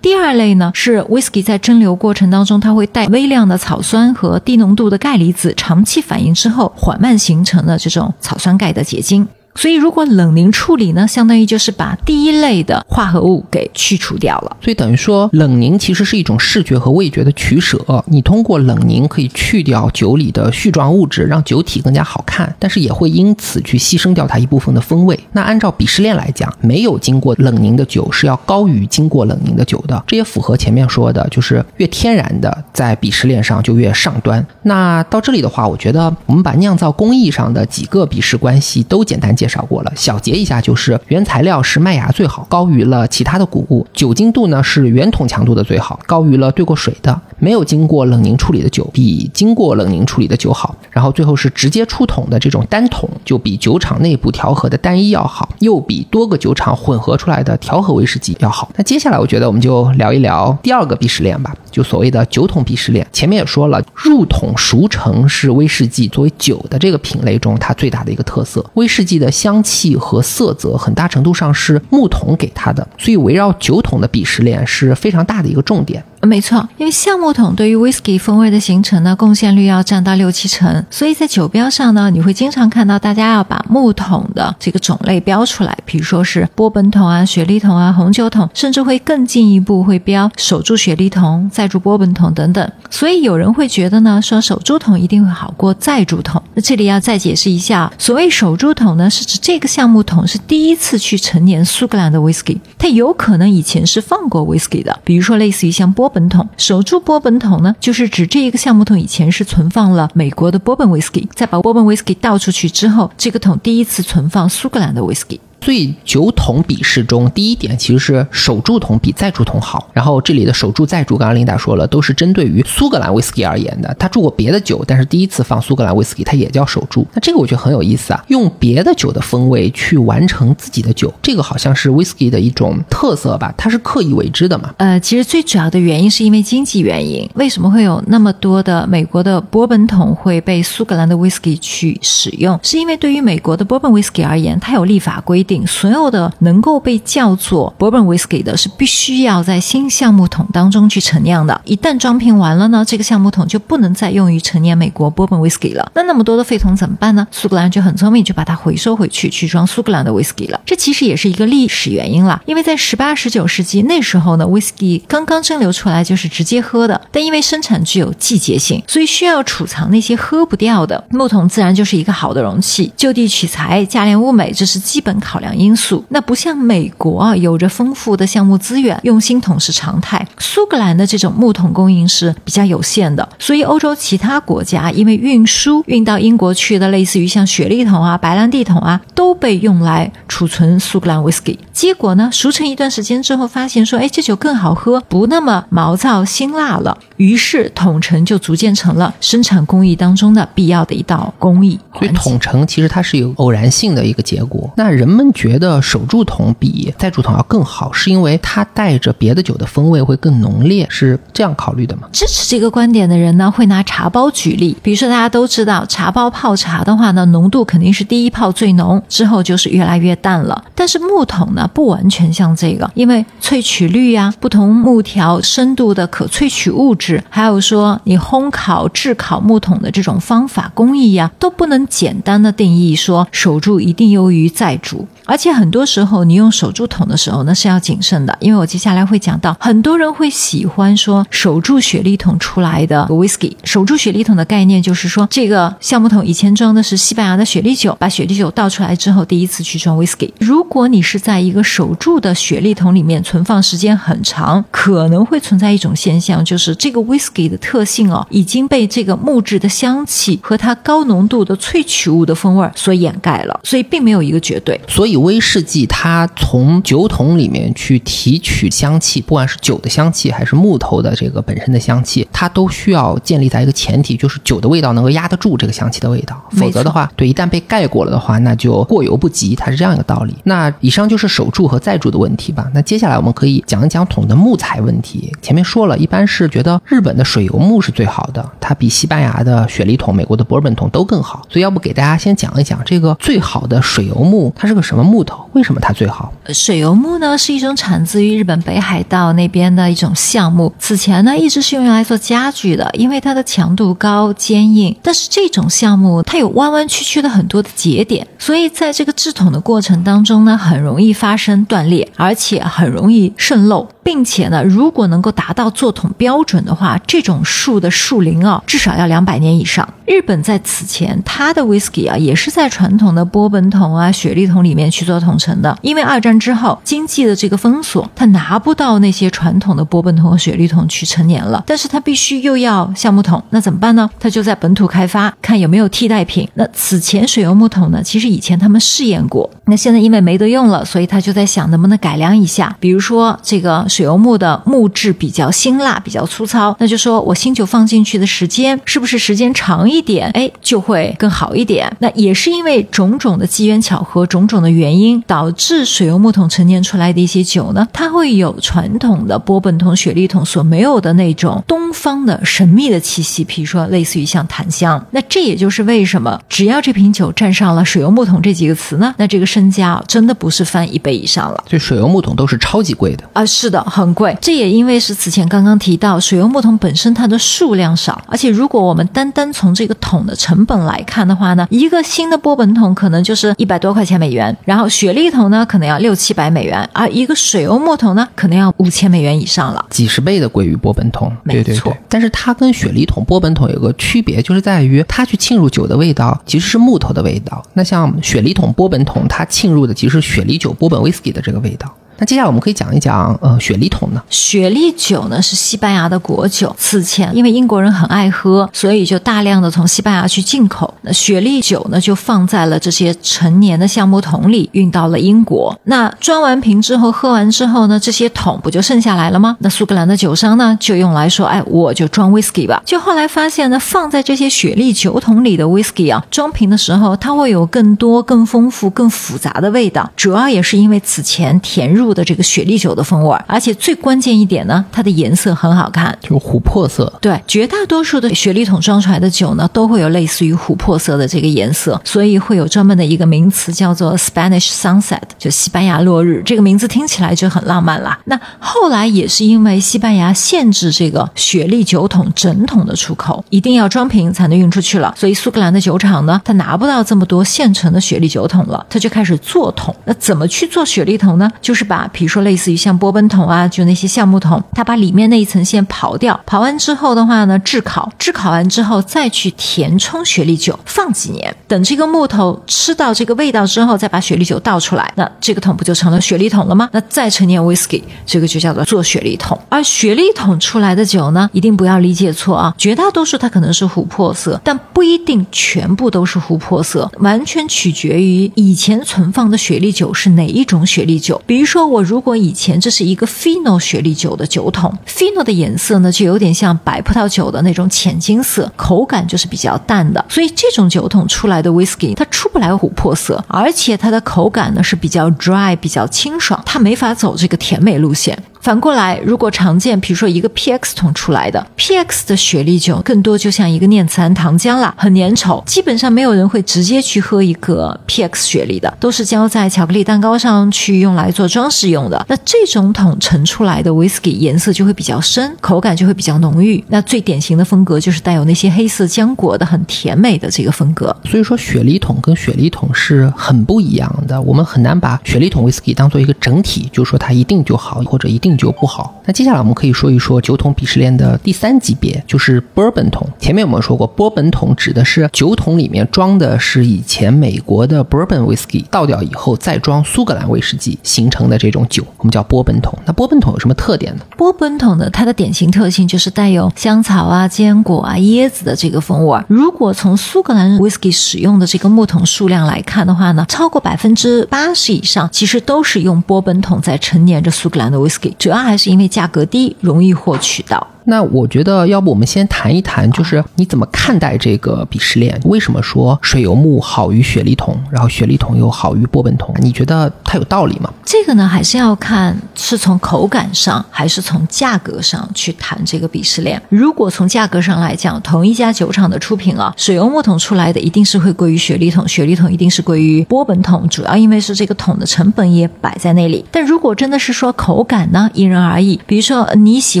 [0.06, 9.26] 第二类呢是 whisky 在蒸馏过程当中，它会带微量的草酸和低浓度的钙离子，长期反应之后缓慢形成的这种草酸钙的结晶。
[9.56, 14.56] 所以，如果冷凝处理呢，相当于就是把第一类的化合物给去除掉了。
[14.60, 17.78] 所以等于说，冷凝其实是一种视觉和味觉的取舍。
[18.06, 25.18] 你通过冷凝可以去掉酒里的絮状物质，让酒体更加好看，但是也会因此去牺牲掉它一部分的风味。
[25.32, 30.04] 那按照鄙视链来讲，没有经过冷凝的酒是要高于经过冷凝的酒的。
[30.06, 34.46] 这也符合前面说的，就是越天然的在鄙视链上就越上端。
[34.64, 39.45] 那到这里的话，我觉得我们把酿造工艺上的几个鄙视关系都简单介。
[39.46, 47.20] 介绍过了，小结一下，就是原材料是麦芽最好，高于了其他的谷物；酒精度呢是圆桶强度的最好，高于了兑过水的。
[47.38, 50.74] 没有经过冷凝处理的酒比经过冷凝处理的酒好。
[50.90, 58.68] 然后最后是直接出桶的这种单桶，就比酒厂内部调和的单一要好，又比多个酒厂混合出来的调和威士忌要好。
[58.74, 63.06] 那接下来我觉得我们就聊一聊第二个鄙视链吧，就所谓的酒桶鄙视链。
[63.12, 68.64] 前面也说了，入桶熟成是威士忌作为酒的这个品类中它最大的一个特色。
[68.74, 76.02] 威士忌的香气和色泽很大程度上是木桶给它的，所以围绕酒桶的鄙视链是非常大的一个重点。
[76.26, 92.72] 没错，因为橡木桶对于 whisky 风味的形成呢，贡献率要占到六七成，所以在酒标上呢，你会经常看到大家要把木桶的这个种类标出来，比如说是波本桶啊、雪莉桶啊、红酒桶，甚至会更进一步会标守住雪莉桶、再铸波本桶等等。
[92.90, 96.42] 所以有人会觉得呢，说守住桶一定会好过再铸桶。
[96.54, 106.10] 那这里要再解释一下，所谓守住桶呢，是指这个橡木桶是第一次去陈年苏格兰的 whisky，它有可能以前是放过 whisky 的，比如说类似于像波。
[106.16, 115.38] 本桶守住波本桶呢，就是指这一个橡木桶以前是存放了美国的波本威士忌，再把波本威士忌倒出去之后，这个桶第一次存放苏格兰的威士忌。
[115.60, 115.66] 士忌。
[115.66, 119.90] 所以酒桶比试中，第一点其实是守住桶比再铸桶好。
[119.92, 123.92] 然后这里的守住再铸，刚刚琳达说了，都是针对于苏格兰威士忌而言的。
[123.98, 127.04] 他铸过别的酒，但是第一次放苏格兰威士忌，它也叫守住。
[127.12, 133.52] 那这个我觉得很有意思啊，用别的酒的风味去完成自己的酒，这个好像是威士忌的一种特色吧？
[133.56, 134.72] 它是刻意为之的嘛？
[134.76, 137.28] 呃，其实最主要的原因是因为经济原因。
[137.34, 142.56] 为什么会有那么多的美国的波本桶会被苏格兰的威士忌去使用？
[142.62, 145.55] 是因为对于美国的波本威士忌而言，它有立法规定。
[145.64, 151.60] 所有的能够被叫做 Bourbon Whiskey 的，是必须要在新橡木桶当中去陈酿的。
[151.64, 155.92] 一旦装瓶完了呢，这个橡木桶就不能再用于陈年美国 Bourbon Whiskey 了。
[155.94, 157.24] 那那么多的废桶怎么办呢？
[157.30, 160.60] 苏格兰就很聪明，就把它回收回去，去装苏格兰的 Whiskey 了。
[160.66, 172.92] 这其实也是一个历史原因了，因为在十八、十九世纪那时候呢，Whiskey 刚刚蒸馏出来就是直接喝的，但因为生产具有季节性，所以需要储藏那些喝不掉的木桶，自然就是一个好的容器。
[172.96, 175.35] 就地取材，价廉物美，这是基本考。
[175.36, 176.02] 考量因素。
[176.08, 180.26] 那不像美国啊，有着丰富的项目资源，用新桶是常态。
[180.38, 191.58] 苏格兰的这种木桶供应是比较有限的，所以欧洲其他国家因为运输运到英国去的，类似于像雪莉桶啊、白兰地桶啊，都被用来储存苏格兰 whisky。
[191.76, 196.96] 结果呢，熟成一段时间之后，发现说，哎，这酒更好喝，不那么毛躁辛辣了。
[197.18, 201.78] 于是桶陈就逐渐成了生产工艺当中的必要的一道工艺。
[201.98, 204.72] 所以桶陈其实它是有偶然性的一个结果。
[204.78, 212.08] 那人们觉得手铸桶比再铸桶要更好，是因为它带着别的酒的风味会更浓烈，是这样考虑的吗？
[212.10, 214.74] 支持这个观点的人呢，会拿茶包举例。
[214.82, 220.64] 比如说，大家都知道，茶包泡茶的话呢，浓度肯定是第一泡最浓，之后就是越来越淡了。
[220.74, 235.06] 但是木桶呢，不完全像这个，因为萃取率呀、不同木条深度的可萃取物质，还有说你烘烤、制烤木桶的这种方法工艺呀，都不能简单的定义说守住一定优于再煮。
[235.24, 243.52] 而且很多时候，你用守住桶的时候呢，是要谨慎的，因为我接下来会讲到，很多人会喜欢说守住雪莉桶出来的 whisky。
[243.64, 250.30] 手铸雪莉桶的概念就是说，这个橡木桶以前装的是西班牙的雪莉酒，把雪莉酒倒出来之后，第一次去装 whisky。
[250.38, 264.80] 如果你是在一个个守住的雪莉桶里面存放时间很长，可能会存在一种现象，就是这个 whisky 的特性哦，已经被这个木质的香气和它高浓度的萃取物的风味所掩盖了，所以并没有一个绝对。
[264.86, 265.16] 所以。
[265.16, 276.38] 威士忌它从酒桶里面去提取香气，不管是酒的香气还是木头的这个本身的香气，它都需要建立在一个前提，就是酒的味道能够压得住这个香气的味道。
[276.50, 279.56] 否则的话，对，一旦被盖过了的话，那就过犹不及。
[279.56, 280.36] 它是这样一个道理。
[280.44, 282.68] 那以上就是手铸和再铸的问题吧。
[282.74, 285.32] 那接下来我们可以讲一讲桶的木材问题。
[285.40, 291.46] 前面说了一般是觉得日本的水油木是最好的，它比西班牙的雪梨桶、美国的博尔本桶都更好。
[291.48, 295.04] 所以要不给大家先讲一讲这个最好的水油木，它是个什么？
[295.06, 296.32] 木头为什么它最好？
[296.48, 304.96] 水油木呢是一种产自于日本北海道那边的一种橡木，此前呢一直是用来做家具的，因为它的强度高、坚硬。
[305.00, 319.86] 但是这种橡木它有弯弯曲曲的很多的节点，所以在这个制桶的过程当中呢，很容易发发生断裂，而且很容易渗漏，并且呢，如果能够达到做桶标准的话，这种树的树龄啊至少要两百年以上。
[320.06, 324.86] 日本在此前它的 whisky 啊也是在传统的波本桶啊、雪莉桶里面。
[324.88, 334.08] 去做统称的，因为二战之后经济的这个封锁，他拿不到那些传统的波本桶和雪莉桶去陈年了，但是他必须又要橡木桶，那怎么办呢？
[334.20, 336.48] 他就在本土开发，看有没有替代品。
[336.54, 351.90] 那此前水油木桶呢，其实以前他们试验过，那现在因为没得用了，所以他就在想能不能改良一下，比如说这个水油木的木质比较辛辣、比较粗糙，那就说我新酒放进去的时间是不是时间长一点，哎，就会更好一点。
[352.00, 354.96] 那也是因为种种的机缘巧合，种种的原。
[354.96, 365.04] 因导致水油木桶陈年出来的一些酒呢，它会有传统的波本桶、雪莉桶所没有的那种东方的神秘的气息，比如说类似于像檀香。
[365.10, 371.62] 那这也就是为什么只要这瓶酒沾上了水油木桶这几个词呢，那这个身价真的不是翻一倍以上了。
[371.68, 374.36] 这水油木桶都是超级贵的啊，是的，很贵。
[374.40, 384.86] 这也因为是此前刚刚提到水油木桶本身它的数量少，而且如果我们单单从这个桶的成本来看的话呢，一个新的波本桶可能就是一百多块钱美元，然后。
[384.96, 391.30] 雪莉桶呢，可能要六七百美元，而一个水油木桶呢，可能要五千美元以上了，几十倍的贵于波本桶。
[391.44, 397.62] 对，对，但是它跟雪梨桶、波本桶有个区别，就是在于它去浸入酒的味道其实是木头的味道。
[397.74, 401.94] 那像雪梨桶、波本桶，它浸入的其实是雪梨酒、波本威士忌的这个味道。
[402.18, 404.22] 那接下来我们可以讲一讲，呃，雪莉桶呢？
[404.30, 410.92] 雪莉酒呢是西班牙的国酒，此前因为英国人很爱喝，所以就大量的从西班牙去进口。
[411.02, 415.78] 那雪莉酒呢就放在了这些陈年的橡木桶里，运到了英国。
[415.84, 419.56] 那装完瓶之后，喝完之后呢，这些桶不就剩下来了吗？
[419.60, 422.82] 那苏格兰的酒商呢就用来说，哎，我就装 whisky 吧。
[422.86, 432.05] 就后来发现呢，放在这些雪莉酒桶里的 whisky 啊，装瓶的时候它会有更多、更丰富、更复杂的味道，主要也是因为此前填入。
[432.12, 437.12] 的这个雪莉酒的风味，而且最关键一点呢，它的颜色很好看，就是琥珀色。
[437.20, 446.42] 对，绝大多数的雪莉桶装出来的酒呢，都会有类似于琥珀色的这个颜色，所以会有专门的一个名词叫做 Spanish Sunset，就西班牙落日。
[446.44, 448.18] 这个名字听起来就很浪漫啦。
[448.24, 459.94] 那后来也是因为西班牙限制这个雪莉酒桶整桶的出口，一定要装瓶才能运出去了，所以苏格兰的酒厂呢，它拿不到这么多现成的雪莉酒桶了，它就开始做桶。
[460.04, 461.50] 那怎么去做雪莉桶呢？
[461.62, 476.88] 就是把把，比如说类似于像波本桶啊，就那些橡木桶，它把里面那一层先刨掉，刨完之后的话呢，炙烤，炙烤完之后再去填充雪莉酒，放几年，等这个木头吃到这个味道之后，再把雪莉酒倒出来，那这个桶不就成了雪莉桶了吗？
[476.92, 479.58] 那再陈年 whisky，这个就叫做做雪莉桶。
[479.70, 491.40] 而雪莉桶出来的酒呢，一定不要理解错啊，绝大多数它可能是琥珀色，但不一定全部都是琥珀色，完全取决于以前存放的雪莉酒是哪一种雪莉酒。
[491.46, 508.36] 比如说，我如果以前这是一个 Fino 雪莉酒的酒桶，Fino 的颜色呢就有点像白葡萄酒的那种浅金色，口感就是比较淡的，所以这种酒桶出来的 whisky 它出不来琥珀色，而且它的口感呢是比较 dry、比较清爽，它没法走这个甜美路线。
[508.60, 522.24] 反过来，如果常见，比如说一个 PX 桶出来的 PX 的雪莉酒，更多就像一个念慈庵糖浆啦，很粘稠，基本上没有人会直接去喝一个 PX 雪莉的，都是浇在巧克力蛋糕上去用来做装饰适用的。
[522.28, 526.82] 那这种桶盛出来的 whisky 颜色就会比较深，口感就会比较浓郁。
[526.88, 531.14] 那最典型的风格就是带有那些黑色浆果的，很甜美的这个风格。
[531.24, 538.46] 所以说，雪莉桶跟雪莉桶是很不一样的，我们很难把雪莉桶 whisky 当做一个整体，就说它一定就好，或者一定。
[538.56, 539.20] 就不好。
[539.26, 543.28] 那接下来我们可以说一说酒桶鄙视链的第三级别，就是波本桶。
[543.38, 552.96] 前面我们说过，波本桶指的是酒桶里面装的是以前美国的 bourbon whisky 倒掉以后再装苏格兰威士忌形成的这这种酒，我们叫波本桶。
[553.04, 554.22] 那波本桶有什么特点呢？
[554.36, 559.40] 波本桶的它的典型特性就是带有香草啊、坚果啊、椰子的这个风味。
[559.48, 568.32] 如果从苏格兰 whisky 使用的这个木桶数量来看的话呢，超过百分之八十以上其实都是用波本桶在陈年着苏格兰的 whisky。
[568.38, 570.86] 主要还是因为价格低，容易获取到。
[571.06, 575.40] 那我觉得，要不我们先谈一谈，就是你怎么看待这个鄙视链？
[575.44, 579.54] 为什么说水油木好于雪莉桶，然后雪莉桶又好于波本桶？
[579.60, 580.92] 你觉得它有道理吗？
[581.04, 586.60] 这个呢，还是要看是从口感上，还是从价格上去谈这个鄙视链。
[586.68, 596.44] 如果从价格上来讲，同一家酒厂的出品啊，水油木桶出来的一定是会贵于雪莉桶，雪莉桶一定是贵于波本桶，主要因为是这个桶的成本也摆在那里。
[596.50, 599.00] 但如果真的是说口感呢，因人而异。
[599.06, 600.00] 比如说你喜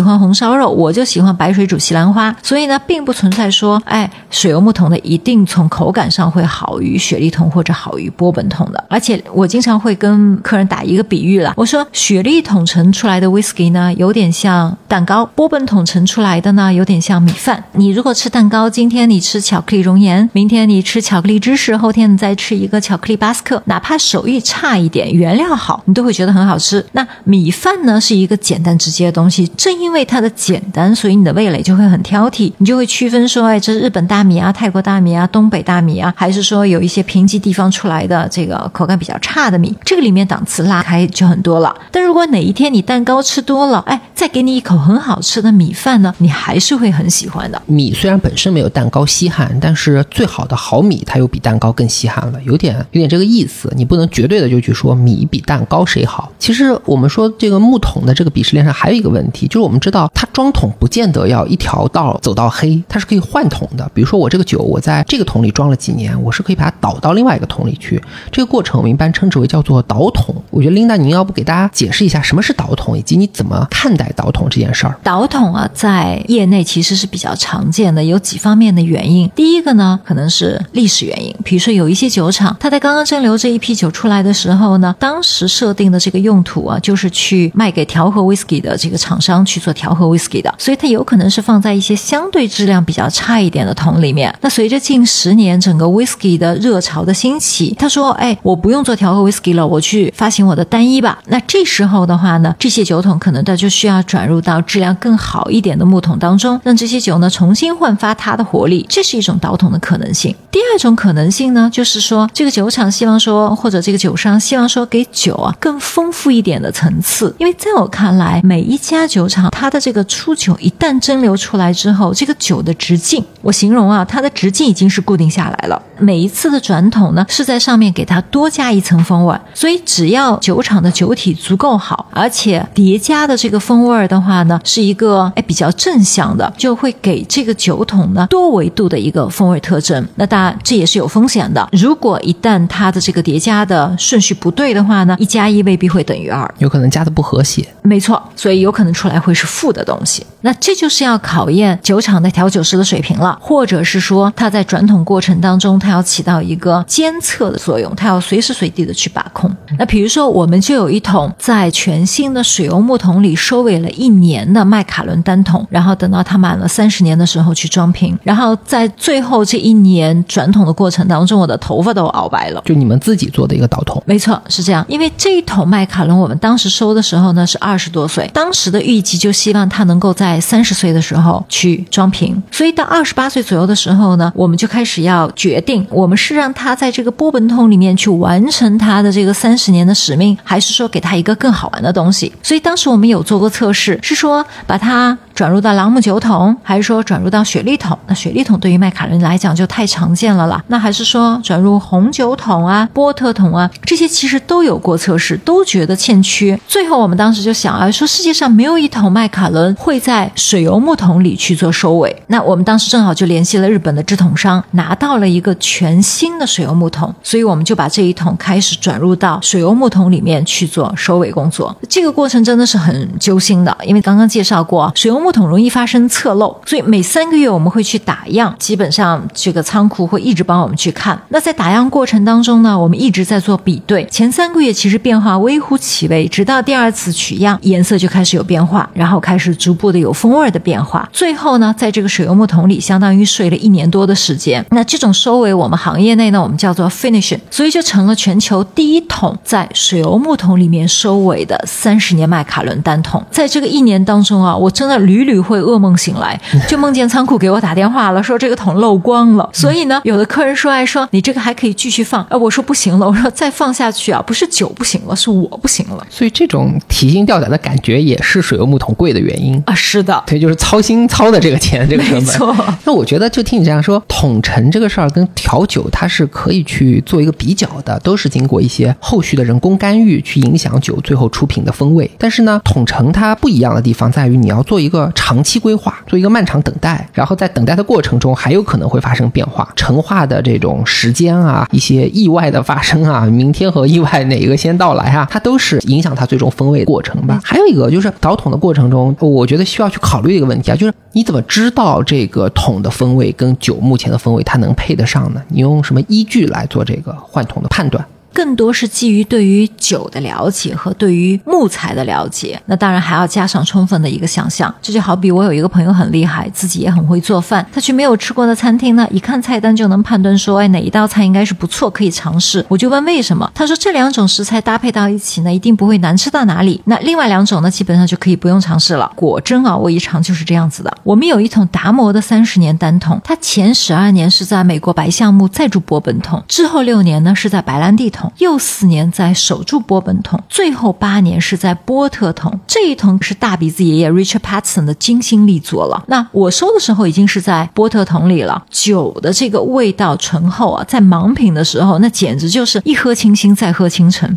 [0.00, 0.95] 欢红烧肉，我。
[0.96, 8.82] 就喜欢白水煮西兰花，所以呢，并不存在说，哎，水油木桶的一定从口感上会好于雪莉桶或者好于波本桶的。
[8.88, 17.62] 而且我经常会跟客人打一个比喻了，我说雪莉桶盛出来的 whisky 呢，有点像蛋糕；波本桶盛出来的呢，有点像米饭。
[17.72, 26.82] 你如果吃蛋糕，今天你吃巧克力熔岩，明天你吃巧克力芝士，后天你再吃一个巧克力巴斯克，哪怕手艺差一点，原料好，你都会觉得很好吃。
[26.92, 30.85] 那米饭呢，是一个简单直接的东西，正因为它的简单。
[30.94, 39.74] 所以你的味蕾就会很挑剔，你就会区分说，哎，这是日本大米啊、泰国大米啊、东北大米啊，还是说有一些贫瘠地方出来的这个口感比较差的米？
[39.84, 41.74] 这个里面档次拉开就很多了。
[41.90, 47.60] 但如果哪一天你蛋糕吃多了，哎，再给你一口很好吃的米饭呢，你还是会很喜欢的。
[47.66, 53.72] 米虽然本身没有蛋糕稀罕，但是最好的好米它又比蛋糕更稀罕了，有点有点这个意思。
[53.76, 56.30] 你不能绝对的就去说米比蛋糕谁好。
[56.38, 60.66] 其实我们说这个木桶的这个鄙视链上还有一个问题，就是我们知道它装桶。
[60.78, 63.90] 不见得要一条道走到黑，它是可以换桶的。
[63.94, 68.02] 比如说我这个酒，我在这个桶里装了几年，我是可以把它倒到另外一个桶里去。
[68.30, 70.34] 这个过程我们一般称之为叫做倒桶。
[70.50, 74.96] 我觉得琳达，您要不给大家解释一下什么是倒桶，以及你怎么看待倒桶这件事儿？
[75.02, 79.30] 倒桶啊，在业内其实是比较常见的，有几方面的原因。
[79.34, 94.34] 第一个呢，可能是历史原因，比如说有一些酒厂，它在刚刚蒸馏这一批酒出来的时候呢，当时设定的这个用途啊，就是去卖给调和 whisky 的这个厂商去做调和 whisky 的，所以它有可能是放在一些相对质量比较差一点的桶里面。
[94.40, 108.86] 那随着近十年整个 whisky 的热潮的兴起，他说：“哎，我不用做调和 whisky 了，我去发行我的单一吧。”那这时候的话呢，这些酒桶可能它就需要转入到质量更好一点的木桶当中，让这些酒呢重新焕发它的活力。
[108.88, 110.34] 这是一种倒桶的可能性。
[110.50, 117.34] 第二种可能性呢，就是说这个酒厂希望说，或者这个酒商希望说，给酒啊更丰富一点的层次。
[117.38, 125.82] 因为在我看来，每一家酒厂它的这个出酒酒一旦蒸馏出来之后，这个酒的直径，我形容啊，它的直径已经是固定下来了。
[125.98, 129.36] 每一次的转桶呢，是在上面给它多加一层风味。
[129.52, 140.06] 所以只要酒厂的酒体足够好，而且叠加的这个风味的话呢，是一个哎比较正向的，就会给这个酒桶呢多维度的一个风味特征。
[140.14, 147.66] 那当然这也是有风险的，如果一旦它的这个叠加的顺序不对的话呢，一加一未必会等于二，有可能加的不和谐。
[147.82, 150.24] 没错，所以有可能出来会是负的东西。
[150.42, 159.54] 那这就是要考验酒厂的调酒师的水平了，或者是说他在转桶过程当中，他要起到一个监测的作用，他要随时随地的去把控。
[159.78, 172.62] 那比如说，我们就有一桶在全新的水油木桶里收尾了一年的麦卡伦单桶，然后等到它满了三十年的时候去装瓶，然后在最后这一年转桶的过程当中，我的头发都熬白了。
[172.64, 174.84] 就你们自己做的一个倒桶，没错，是这样。
[174.88, 192.32] 因为这一桶麦卡伦，我们当时收的时候呢是二十多岁，当时的预计就希望它能够在在三十岁的时候去装瓶，所以到二十八岁左右的时候呢，我们就开始要决定，我们是让他在这个波本桶里面去完成他的这个三十年的使命，还是说给他一个更好玩的东西？
[192.42, 197.96] 所以当时我们有做过测试，是说把它转入到朗姆酒桶，还是说转入到雪莉桶？
[198.08, 200.60] 那雪莉桶对于麦卡伦来讲就太常见了啦。
[200.66, 206.58] 那还是说转入红酒桶啊、波特桶啊，这些其实都有过测试，都觉得欠缺。
[206.66, 212.22] 最后我们当时就想啊，说世界上没有一桶麦卡伦会在在水油木桶里去做收尾。
[212.28, 221.76] 那我们当时正好就联系了日本的制桶商，拿到了一个全新的水油木桶，所以我们就把这一桶开始转入到水油木桶里面去做收尾工作。
[221.86, 231.20] 这个过程真的是很揪心的，因为刚刚介绍过，水油木桶容易发生侧漏，所以每三个月我们会去打样，基本上这个仓库会一直帮我们去看。
[231.28, 241.08] 那在打样过程当中呢，我们一直在做比对，前三个月其实变化微乎其微，直到第二次取样，颜色就开始有变化，然后开始逐步的有风味的变化。
[241.12, 244.64] 最后呢，在这个水油木桶里，相当于睡了一年多的时间。
[244.70, 253.24] 那这种收尾，我们行业内呢，我们叫做 finishing，所以就成了全球第一桶在水油木桶里面收尾的三十年麦卡伦单桶。
[253.30, 256.38] 在这个一年当中啊，我真的屡屡会噩梦醒来，
[256.68, 259.48] 就梦见仓库给我打电话了，说这个桶漏光了。
[259.52, 269.62] 所以呢，有的客人说，哎，说你这个还可以继续放，哎，我说不行了，我说再放下去啊，不是酒不行了，是我不行了所以这种提心吊胆的感觉也是水油木桶贵的原因。
[269.66, 269.74] 啊。
[269.74, 272.22] 是的，对，就是操心操的这个钱，这个成本。
[272.22, 272.54] 没错。
[272.84, 282.10] 那我觉得，就听你这样说，统陈这个事儿跟调酒它是可以去做一个比较的，都是经过一些后续的人工干预去影响酒最后出品的风味。
[282.18, 297.40] 但是呢，统陈它不一样的地方在于，你要做一个长期规划，做一个漫长等待，然后在等待的过程中还有可能会发生变化，陈化的这种时间啊，一些意外的发生啊，明天和意外哪一个先到来啊，它都是影响它最终风味的过程吧。
[297.44, 305.40] 还有一个就是倒桶的过程中，我觉得需要要去考虑一个问题啊，就是你怎么知道这个桶的风味跟酒目前的风味它能配得上呢？
[305.48, 308.04] 你用什么依据来做这个换桶的判断？
[308.36, 314.72] 更多是基于对于酒的了解和对于木材的了解，那当然还要加上充分的一个想象。
[314.82, 322.62] 这就好比我有一个朋友很厉害，自己也很会做饭，他去没有吃过的餐厅呢，一看菜单就能判断说，哎，哪一道菜应该是不错，可以尝试。
[322.68, 326.78] 我就问为什么，他说这两种食材搭配到一起呢，一定不会难吃到哪里。
[326.84, 329.10] 那另外两种呢，基本上就可以不用尝试了。
[329.16, 330.94] 果真啊，我一尝就是这样子的。
[331.02, 338.25] 我们有一桶达摩的三十年单桶，它前十二年是在美国白橡木再铸波本桶，之后六年呢是在白兰地桶。
[338.38, 342.58] 又四年在守住波本桶，最后八年是在波特桶。
[342.66, 346.04] 这一桶是大鼻子爷爷 Richard Patson 的精心力作了。
[346.08, 354.36] 那我收的时候已经是在波特桶里了，酒的这个味道醇厚啊，在盲品的时候，那简直就是一喝清新，再喝清晨。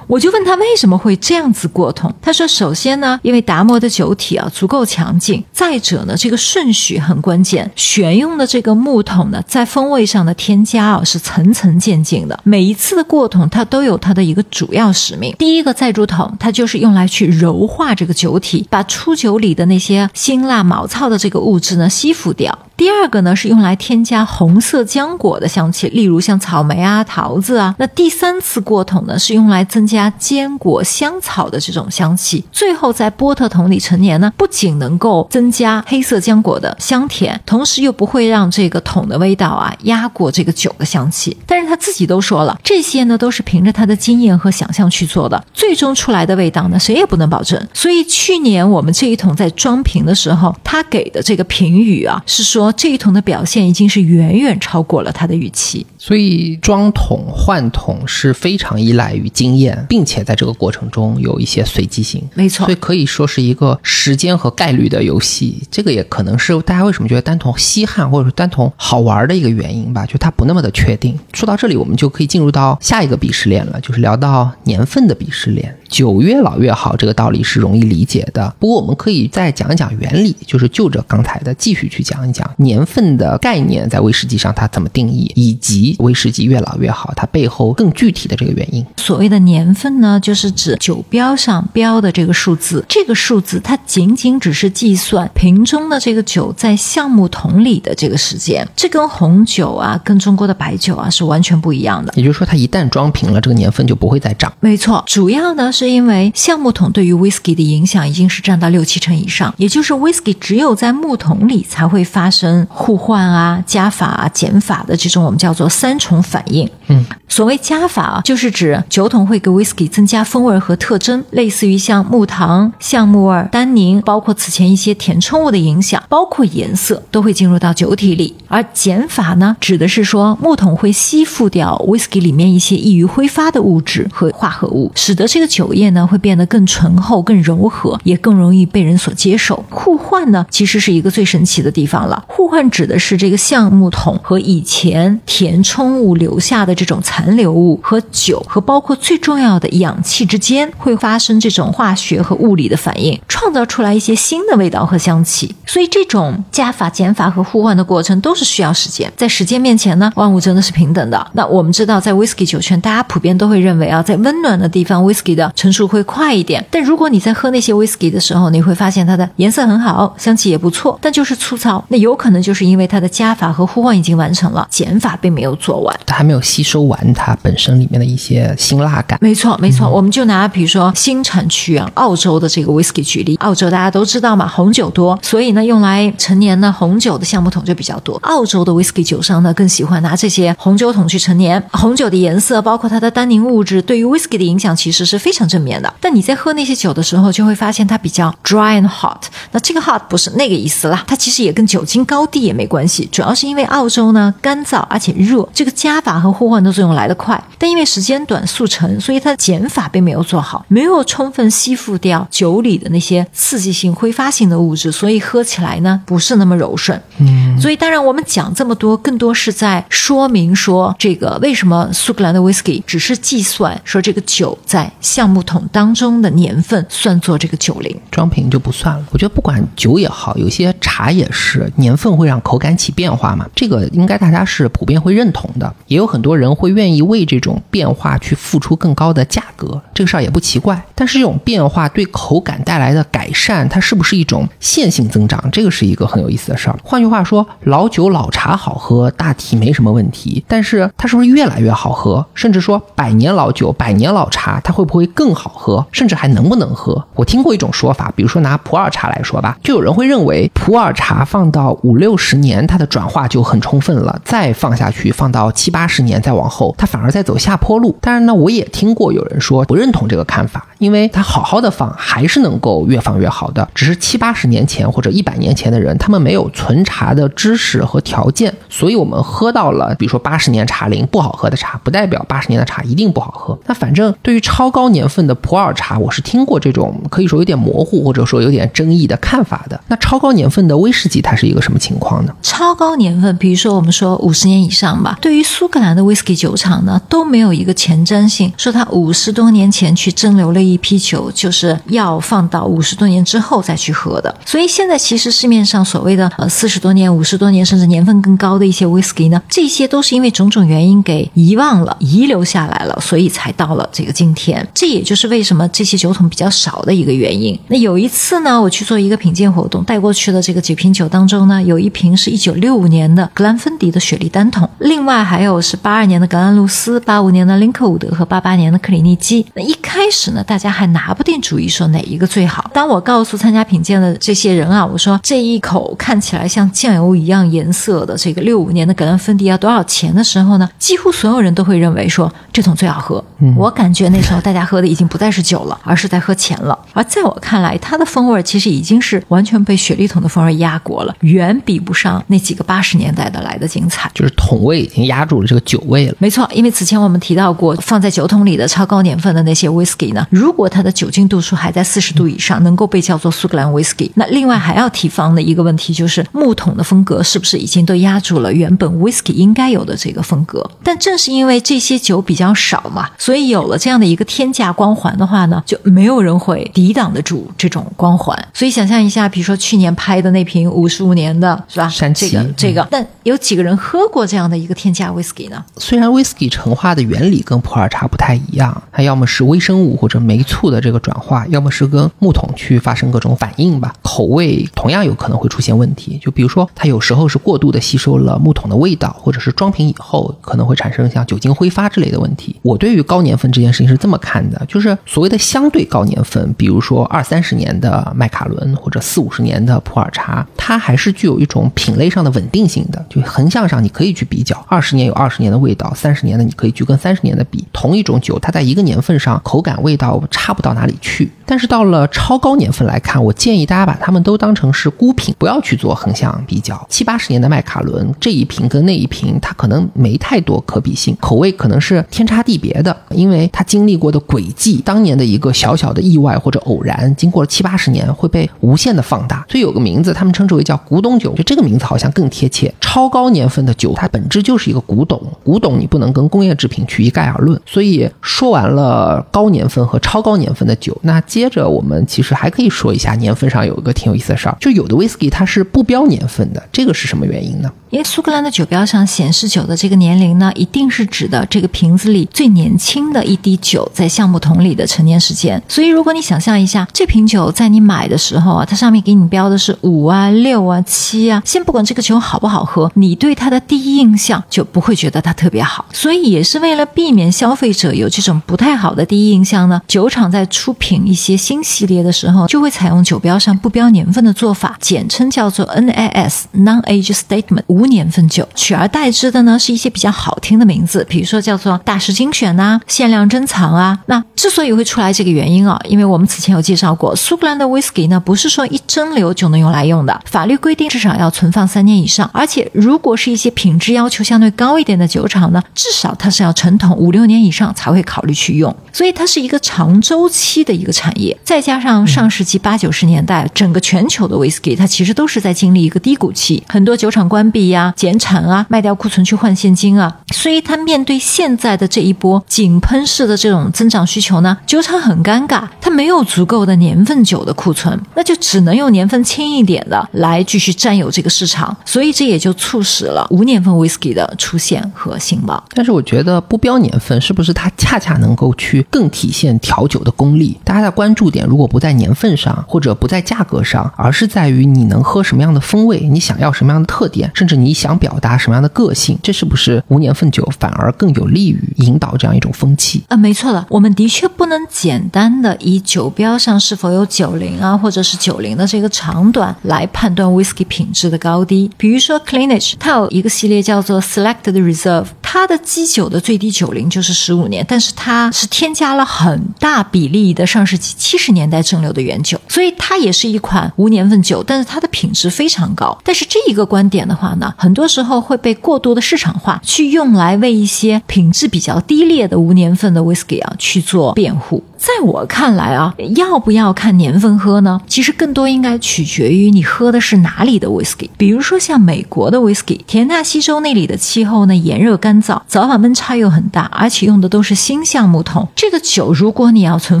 [0.08, 12.38] 我就问他为什么会这样子过桶，他说：首先呢，因为达摩的酒体啊足够强劲；再者呢，这个顺序很关键，选用的这个木桶呢，在风味上的添加啊是层层渐进的。
[12.44, 15.34] 每一次的过桶，它都有它的一个主要使命。
[15.38, 22.56] 第一个再铸桶，它就是用来去柔化这个酒体，把出酒里的那些辛辣毛糙的这个物质呢吸附掉。
[22.76, 27.74] 第二个呢是用来添加红色浆果的香气，例如像草莓啊、桃子啊。
[27.78, 32.44] 那第三次过桶呢是用来增加坚果、香草的这种香气。
[32.52, 41.34] 最后在波特桶里陈年呢，不仅能够增加黑色浆果的香甜，同时又不会让这个桶的味道啊压过这个酒的香气。
[41.46, 47.58] 但是他自己都说了，这些呢都是凭着他的经验和想象去做的，最终出来的味道呢谁也不能保证。
[47.72, 52.65] 所以去年我们这一桶在装瓶的时候，他给的这个评语啊是说。
[52.72, 62.22] 这一桶的表现已经是远远超过了他的预期，所以装桶换桶是非常依赖于经验，并且在这个过程中有一些随机性。
[62.34, 65.62] 没错所以可以说是一个时间和概率的游戏。
[65.70, 71.18] 这个也可能是大家为什么觉得单桶稀罕或者说单桶好玩的一个原因吧，就它不那么的确定。
[71.32, 75.76] 说到这里，我们就可以进入到下一个鄙视链了，就是聊到年份的鄙视链。
[75.88, 78.54] 酒越老越好，这个道理是容易理解的。
[78.58, 88.84] 不过我们可以再讲一讲原理，就是就着刚才的继续去讲一讲年份的概念在威士忌上它怎么定义，以及威士忌越老越好它背后更具体的这个原因。
[88.96, 102.12] 所谓的年份呢，就是指酒标上标的这个数字，这个数字它仅仅只是计算瓶中的这个酒在橡木桶里的这个时间，这跟红酒啊，跟中国的白酒啊是完全不一样的。
[102.16, 104.52] 也就是说，它一旦装瓶了，这个年份就不会再涨。
[104.60, 116.66] 没错，主要呢是因为橡木桶对于 whisky 的影响已经是占到六七成以上，也就是 whisky 只有在木桶里才会发生互换啊、加法啊、减法的这种我们叫做三重反应。
[116.88, 128.34] 嗯，所谓加法啊，就是指酒桶会给 whisky 增加风味和特征，类似于像木糖、橡木味、单宁，包括此前一些填充物的影响，包括颜色都会进入到酒体里。
[128.48, 139.64] 而减法呢，指的是说木桶会吸附掉 whisky 里面一些易于挥发的物质和化合物，使得这个酒酒液呢会变得更醇厚、更柔和，也更容易被人所接受。
[139.68, 142.24] 互换呢，其实是一个最神奇的地方了。
[142.28, 155.52] 互换指的是这个橡木桶和以前填充物留下的这种残留物和酒和包括最重要的氧气之间会发生这种化学和物理的反应，创造出来一些新的味道和香气。
[155.66, 159.12] 所以这种加法、减法和互换的过程都是需要时间。
[159.16, 161.26] 在时间面前呢，万物真的是平等的。
[161.32, 166.64] 那我们知道，在 whisky 酒圈，大家普遍都会认为啊，在温暖的地方，whisky 的成熟会快一点。
[166.70, 171.82] 但如果你在喝那些 whisky 的时候，你会发现它的颜色很好，香气也不错，但就是粗糙。
[171.88, 175.98] 那有可能就是因为它的加法和互换已经完成了，减法并没有做完。
[176.06, 179.18] 它还没有吸收完它本身里面的一些辛辣感。
[179.20, 183.36] 没错，没错，我们就拿比如说新产区啊，澳洲的这个 whisky 举例。
[183.36, 188.16] 澳洲大家都知道嘛，红酒多，所以呢，用来陈年呢红酒的橡木桶就比较多。
[188.22, 191.62] 澳洲的 whisky 酒商呢，更喜欢拿这些红酒桶去陈年。
[191.72, 195.92] 红酒的颜色，包括它的单宁物质，对于 whisky 的影响其实是非常正面的。
[196.00, 199.22] 但你在喝那些酒的时候，就会发现它比较 dry and hot。
[199.52, 217.00] 那这个 hot 不是那个意思啦，它其实也跟酒精高低也没关系，主要是因为澳洲呢干燥而且热，这个加法和互换的作用来得快，但因为时间短速成，所以它的减法并没有做好，没有充分吸附掉酒里的那些刺激性、挥发性的物质，所以喝起来呢不是那么柔顺。
[217.18, 227.94] 嗯，所以当然我们讲这么多，更多是在说明说这个为什么苏格兰的 whisky 只是计算说这个酒在橡木桶当中的年份算作这个酒龄。
[228.10, 229.04] 装瓶就不算了。
[229.10, 235.72] 我觉得不管酒也好，有些茶也是，年份会让口感起变化嘛，这个应该大家是普遍会认同的。
[235.86, 240.82] 也有很多人会愿意为这种变化去付出更高的价格，这个事儿也不奇怪。
[240.94, 245.42] 但是这种变化对口感带来的改善，它是不是一种线性增长？
[245.50, 246.78] 这个是一个很有意思的事儿。
[246.82, 252.24] 换句话说，老酒老茶好喝，大体没什么问题，但是它是不是越来越好喝？
[252.34, 255.84] 甚至说百年老酒、百年老茶，它会不会更更好喝？
[255.90, 257.04] 甚至还能不能喝？
[257.16, 267.96] 我听过一种说法，比如说拿普洱茶来说吧，就有人会认为普洱茶放到五六十年，它的转化就很充分了，再放下去，放到七八十年再往后，它反而在走下坡路。
[268.00, 283.58] 当然呢，我也听过有人说不认同这个看法，因为它好好的放还是能够越放越好的，只是七八十年前或者一百年前的人，他们没有存茶的知识和条件，所以我们喝到了，比如说八十年茶龄不好喝的茶，不代表八十年的茶一定不好喝。
[283.64, 289.80] 那反正对于超高年份的普洱茶，我是听过这种可以说有点模糊或者说有点争议的看法的。
[289.88, 292.34] 那超高年份的威士忌它是一个什么情况呢？
[292.42, 304.34] 超高年份，比如说我们说五十年以上吧，对于苏格兰的威士忌酒厂呢，都没有一个前瞻性，说它五十多年前去蒸馏了一批酒，就是要放到五十多年之后再去喝的。
[304.44, 314.66] 所以现在其实市面上所谓的呃四十多年、五十多年甚至年份更高的一些威士忌呢，这些都是因为种种原因给遗忘了、遗留下来了，所以才到了这个今天。
[314.74, 317.56] 这也就是为什么这些酒桶比较少的一个原因。
[317.68, 329.46] 那有一次呢，我去做一个品鉴活动，带过去的这个几瓶酒当中呢，有一瓶是一九六五年的格兰芬迪的雪莉单桶，另外还有是八二年的格兰露斯、八五年的林克伍德和八八年的克里尼基。
[329.54, 332.68] 那一开始呢，大家还拿不定主意说哪一个最好。
[332.74, 343.22] 当我告诉参加品鉴的这些人啊，我说这一口看起来像酱油一样颜色的这个六五年的格兰芬迪要多少钱的时候呢，几乎所有人都会认为说这桶最好喝。
[343.56, 346.78] 我感觉那时候大家喝的已经不再是酒了，而是在喝钱了。
[346.92, 354.10] 而在我看来，它的风味其实已经是完全被雪莉桶的风味压过了，远比不上那几个八十年代的来的精彩。
[354.14, 356.14] 就是桶味已经压住了这个酒味了。
[356.18, 364.10] 没错，因为此前我们提到过，放在酒桶里的超高年份的那些 whisky 呢，如果它的酒精度数还在四十度以上，能够被叫做苏格兰 whisky。
[364.14, 370.68] 那另外还要提防的一个问题就是，木桶的风格是不是已经都压住了原本 whisky 应该有的这个风格？
[370.82, 378.36] 但正是因为这些酒比较少嘛，所以有了这样的一个天价光环的话呢，就没有人会抵挡得住这种光环。
[378.54, 381.88] 所以想象一下，比如说去年拍的那瓶五十五年的是吧？
[381.88, 385.64] 山崎这个这个，但有几个人喝过这样的一个天价 whisky 呢？
[385.78, 396.20] 虽然 whisky 陈化的原理跟普洱茶不太一样，它要么是微生物或者酶促的这个转化，要么是跟木桶去发生各种反应吧，口味同样有可能会出现问题。
[396.22, 402.56] 就比如说，它有时候是过度的吸收了木桶的味道，或者是装瓶以后可能会产生像酒精挥发之类的问题。
[402.62, 421.30] 我对于高年份这件事情是这么看的，就是所谓的相对高年份，比如说二三十年的麦卡伦或者四五十年的普洱茶，它还是具有一种品类上的稳定性的，就横向上你可以去比较，二十年有二十年的味道，三十年的你可以去跟三十年的比，同一种酒，它在一个年份上口感味道差不到哪里去。
[421.48, 426.84] 但是到了超高年份来看，我建议大家把它们都当成是孤品，不要去做横向比较。
[426.90, 439.44] 七八十年的麦卡伦这一瓶跟那一瓶，它可能没太多可比性，口味可能是天差地别的，因为它经历过的轨迹，当年的一个小小的意外或者偶然，经过了七八十年会被无限的放大。
[439.48, 442.72] 所以有个名字，他们称之为叫古董酒，就这个名字好像更贴切。
[442.80, 447.60] 超高年份的酒，它本质就是一个古董，古董你不能跟工业制品去一概而论。
[447.66, 457.70] 所以说完了高年份和超高年份的酒，那接着我们其实还可以说一下年份上有一个挺有意思的事儿，就有的 whisky 它是不标年份的，这个是什么原因呢？
[457.96, 465.62] 因为苏格兰的酒标上显示酒的这个年龄呢，一定是指的这个瓶子里最年轻的一滴酒在橡木桶里的陈年时间。
[465.66, 475.86] 所以，如果你想象一下，这瓶酒在你买的时候啊，它上面给你标的是五啊、六啊、七啊，先不管这个酒好不好喝，你对它的第一印象就不会觉得它特别好。
[475.90, 487.62] 所以，也是为了避免消费者有这种不太好的第一印象呢，酒厂在出品一些新系列的时候，就会采用酒标上不标年份的做法，简称叫做 NAS（Non-Age Statement）。
[487.68, 493.98] 无年份酒，取而代之的呢是一些比较好听的名字，比如说叫做大师精选呐、限量珍藏啊。
[494.06, 511.36] 那之所以会出来这个原因啊，因为我们此前有介绍过，苏格兰的 whisky 呢不是说一蒸馏就能用来用的，法律规定至少要存放三年以上，而且如果是一些品质要求相对高一点的酒厂呢，至少它是要陈桶五六年以上才会考虑去用，所以它是一个长周期的一个产业。
[511.42, 535.62] 再加上上世纪八九十年代，整个全球的 whisky 它其实都是在经历一个低谷期，很多酒厂关闭呀、减产啊、卖掉库存去换现金啊，所以它面对现在的这一波井喷式的这种增长需求呢，酒厂很尴尬，它没有足够的年份酒的库存，那就只能用年份轻一点的来继续占有这个市场，所以这也就促使了无年份 whisky 的出现和兴旺。
[535.74, 540.58] 但是我觉得不标年份是不是它恰恰能够去更体现调酒的功力？
[540.64, 553.04] 大家的关注点如果不在年份上，或者不在价格上，而是在于你能喝什么样的风味，你想要什么样的特点，甚至你想表达什么样的个性，这是不是无年份酒反而更有利于引导这样一种风气？
[553.08, 561.70] 啊，没错了，我们的确却不能简单的以酒标上是否有九零啊，或者是九零的这个长短来判断 whisky 品质的高低。
[561.76, 575.98] 比如说 Cleanage，它有一个系列叫做 Selected Reserve，它的基酒的最低酒龄就是十五年，但是它是添加了很大比例的上世纪七十年代蒸馏的原酒，所以它也是一款无年份酒，但是它的品质非常高。
[576.02, 584.62] 但是这一个观点的话呢，很多时候会被过多的市场化去用来为一些品质比较低劣的无年份的 whisky 啊去做辩护。
[584.76, 587.80] 在我看来啊，要不要看年份喝呢？
[587.86, 591.08] 其实更多应该取决于你喝的是哪里的 whisky。
[591.16, 598.46] 比如说像美国的 whisky，田纳西州那里的气候呢炎热干燥，早晚温差又很大，而且用的都是新橡木桶。
[598.54, 600.00] 这个酒如果你要存